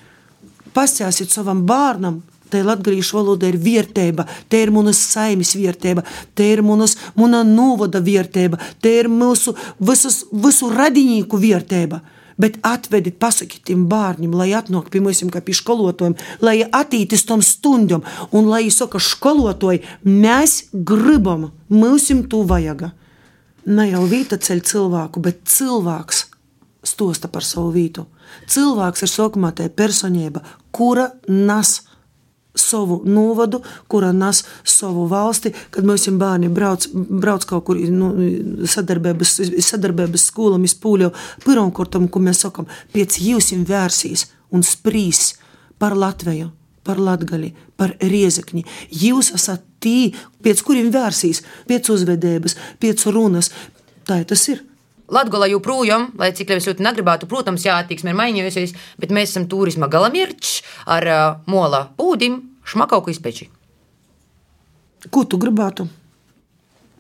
pastāstīsiet 0.76 1.32
savam 1.32 1.64
bērnam, 1.68 2.22
Tā 2.46 2.62
ir 2.62 2.68
latviešu 2.70 3.18
valoda, 3.18 3.48
ir 3.50 3.58
vērtība, 3.58 4.26
tā 4.48 4.62
ir 4.64 4.72
mūsu 4.74 4.94
saimnes 4.94 5.56
vērtība, 5.58 6.04
tā 6.38 6.46
ir 6.54 6.62
mūsu 6.62 6.96
novada 7.18 8.00
vērtība, 8.00 8.60
tā 8.82 8.92
ir 9.02 9.10
mūsu 9.10 9.56
visus, 9.80 10.26
visu 10.32 10.70
radinīku 10.70 11.40
vērtība. 11.42 12.02
Bet 12.38 12.60
atvediet, 12.68 13.16
pasakiet 13.18 13.64
tiem 13.64 13.88
bērniem, 13.88 14.34
lai 14.36 14.52
atnāk 14.54 14.90
pie 14.92 15.00
mums, 15.00 15.24
kā 15.32 15.42
pie 15.42 15.56
skolotājiem, 15.56 16.18
lai 16.44 16.62
attīstītu 16.68 17.28
tam 17.28 17.42
stundam, 17.42 18.04
un 18.32 18.50
lai 18.52 18.68
saka, 18.70 19.00
skolotāji, 19.00 19.82
mēs 20.04 20.68
gribam, 20.74 21.50
mums 21.70 22.12
to 22.30 22.44
vajag 22.44 22.92
ne 23.66 23.90
jau 23.90 24.04
vīta 24.10 24.38
ceļ 24.42 24.62
cilvēku, 24.66 25.22
bet 25.24 25.44
cilvēks 25.50 26.26
stosta 26.86 27.30
par 27.32 27.46
savu 27.46 27.74
vītu. 27.76 28.06
Cilvēks 28.52 29.06
ir 29.06 29.12
sākumā 29.12 29.52
tā 29.58 29.68
personība, 29.74 30.44
kura 30.76 31.10
nes 31.28 31.80
savu 32.56 33.02
novadu, 33.06 33.62
kura 33.92 34.12
nes 34.16 34.44
savu 34.64 35.08
valsti. 35.12 35.52
Kad 35.74 35.88
mēs 35.88 36.06
esam 36.06 36.20
bērni, 36.22 36.50
brauc, 36.54 36.88
brauc 36.94 37.46
kaut 37.50 37.66
kur 37.68 37.80
nu, 37.92 38.12
sadarbības, 38.70 39.38
sadarbības 39.66 40.30
skolām, 40.32 40.68
izpūļo 40.68 41.12
pirmkārt, 41.46 42.00
ko 42.12 42.24
mēs 42.24 42.46
sakām, 42.46 42.70
pēc 42.96 43.20
jūsim 43.26 43.66
vērsīs 43.68 44.30
un 44.56 44.64
sprīs 44.64 45.34
par 45.82 45.98
Latviju 46.00 46.54
par 46.86 47.02
latgali, 47.02 47.54
par 47.80 47.96
riezekņi. 48.02 48.64
Jūs 49.04 49.34
esat 49.36 49.66
tie, 49.84 50.14
pēc 50.46 50.62
kuriem 50.66 50.92
vērsīs, 50.94 51.44
pēc 51.70 51.90
uzvedības, 51.96 52.58
pēc 52.82 53.06
runas. 53.12 53.52
Tā 54.06 54.22
tas 54.30 54.46
ir. 54.54 54.62
Latvijā 55.06 55.52
joprojām, 55.52 56.08
lai 56.18 56.32
cik 56.34 56.50
ļoti, 56.50 56.72
ļoti 56.72 56.86
negribētu, 56.86 57.28
protams, 57.30 57.66
jā, 57.68 57.78
attieksme 57.78 58.10
ir 58.10 58.18
mainījusies, 58.18 58.74
bet 59.02 59.14
mēs 59.14 59.36
esam 59.36 59.46
turisma 59.50 59.90
galamērķis 59.92 60.56
ar 60.96 61.10
uh, 61.10 61.26
mola 61.46 61.84
pūdim, 61.98 62.40
šmakauku 62.66 63.14
izpeči. 63.14 63.52
Ko 65.14 65.28
tu 65.30 65.38
gribētu? 65.38 65.86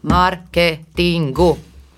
Mārketingu. 0.05 1.49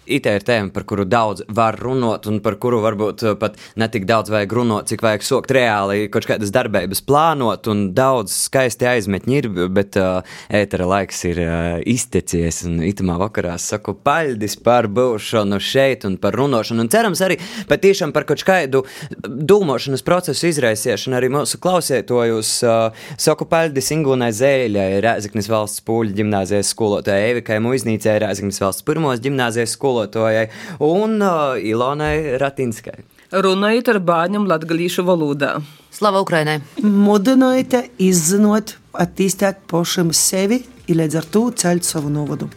IT 0.07 0.29
ir 0.31 0.45
tēma, 0.47 0.71
par 0.73 0.85
kuru 0.87 1.05
daudz 1.07 1.43
var 1.53 1.77
runāt, 1.81 2.27
un 2.29 2.39
par 2.43 2.57
kuru 2.61 2.79
varbūt 2.83 3.23
uh, 3.25 3.35
pat 3.39 3.57
ne 3.79 3.87
tik 3.91 4.07
daudz 4.09 4.31
vajag 4.33 4.53
runāt, 4.55 4.89
cik 4.91 5.03
vajag 5.03 5.25
sokt 5.25 5.51
reāli 5.55 6.07
kaut 6.13 6.27
kādas 6.29 6.51
darbības 6.55 7.03
plānot, 7.07 7.67
un 7.71 7.91
daudz 7.97 8.33
skaisti 8.47 8.87
aizmetņi 8.89 9.37
ir, 9.41 9.49
bet 9.73 9.97
uh, 9.99 10.23
ētera 10.53 10.87
laiks 10.89 11.23
ir 11.29 11.41
uh, 11.43 11.51
iztecies, 11.87 12.63
un 12.67 12.79
itamā 12.87 13.17
vakarā 13.21 13.57
saku 13.61 13.95
paļdis 14.07 14.57
par 14.65 14.89
būšanu 14.91 15.59
šeit 15.63 16.07
un 16.07 16.17
par 16.21 16.37
runāšanu, 16.39 16.85
un 16.85 16.91
cerams 16.93 17.23
arī 17.25 17.39
patiešām 17.69 18.13
par 18.15 18.27
kaut 18.29 18.45
kādu 18.47 18.83
domāšanas 19.27 20.05
procesu 20.07 20.49
izraisiešanu 20.51 21.19
arī 21.19 21.31
mūsu 21.33 21.59
klausētojus. 21.63 22.53
Uh, 22.63 23.05
saku 23.19 23.47
paļdis 23.49 23.91
Ingūnai 23.97 24.31
Zēļai, 24.35 24.87
Rēzaknis 25.03 25.49
valsts 25.51 25.83
pūļu 25.87 26.15
ģimnāzijas 26.17 26.71
skolotāja 26.73 27.31
Evikai 27.33 27.59
Muiznīcei, 27.63 28.17
Rēzaknis 28.23 28.61
valsts 28.63 28.85
pirmos 28.87 29.21
ģimnāzijas 29.23 29.73
skolotāja 29.75 29.96
skolotājai 29.97 30.49
un 30.79 31.21
uh, 31.21 31.57
Ilonai 31.57 32.37
Ratinskai. 32.37 33.03
Runājiet 33.31 33.89
ar 33.91 33.99
bērniem 33.99 34.47
latviešu 34.47 35.03
valodā. 35.03 35.57
Slava 35.91 36.21
Ukrainai! 36.21 36.61
Modinājiet, 36.81 37.91
izzinot, 37.99 38.77
attīstīt 38.93 39.65
pašam 39.67 40.13
sevi, 40.13 40.61
un 40.87 41.01
līdz 41.01 41.19
ar 41.19 41.27
to 41.33 41.47
ceļot 41.51 41.83
savu 41.83 42.11
novadu. 42.13 42.47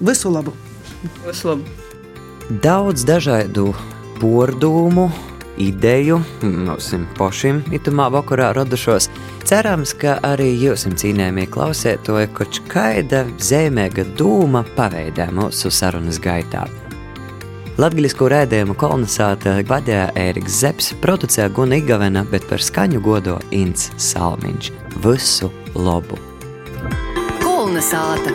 Visu 0.00 0.32
labu! 0.32 0.54
Visu 1.26 1.50
labu! 1.50 1.66
Daudz 2.62 3.04
dažādu 3.04 3.74
pordumu, 4.20 5.10
ideju 5.58 6.20
mums 6.42 6.92
pašiem 7.18 7.62
itamā 7.74 8.08
vakarā 8.14 8.52
radušos. 8.56 9.08
Cerams, 9.46 9.92
ka 9.98 10.16
arī 10.26 10.48
jūs, 10.58 10.86
cīnījamie 10.86 11.46
klausētoji, 11.52 12.32
kaut 12.36 12.60
kāda 12.72 13.24
zemēga 13.38 14.06
dūma 14.18 14.64
paveidē 14.76 15.30
mūsu 15.34 15.70
sarunas 15.70 16.18
gaitā. 16.22 16.66
Latvijas 17.76 18.14
rādījumu 18.16 18.72
kolonizēta 18.80 19.58
vadīja 19.68 20.06
Ēriks 20.16 20.62
Zepsi, 20.62 20.96
producēja 21.02 21.50
Guna 21.52 21.76
Igavena, 21.76 22.24
bet 22.24 22.48
par 22.48 22.64
skaņu 22.64 23.02
godo 23.04 23.36
Inns 23.52 23.90
Salmiņš. 24.00 24.72
Visu 25.04 25.52
labu! 25.74 26.16
Kalna 27.42 27.84
sāta. 27.84 28.32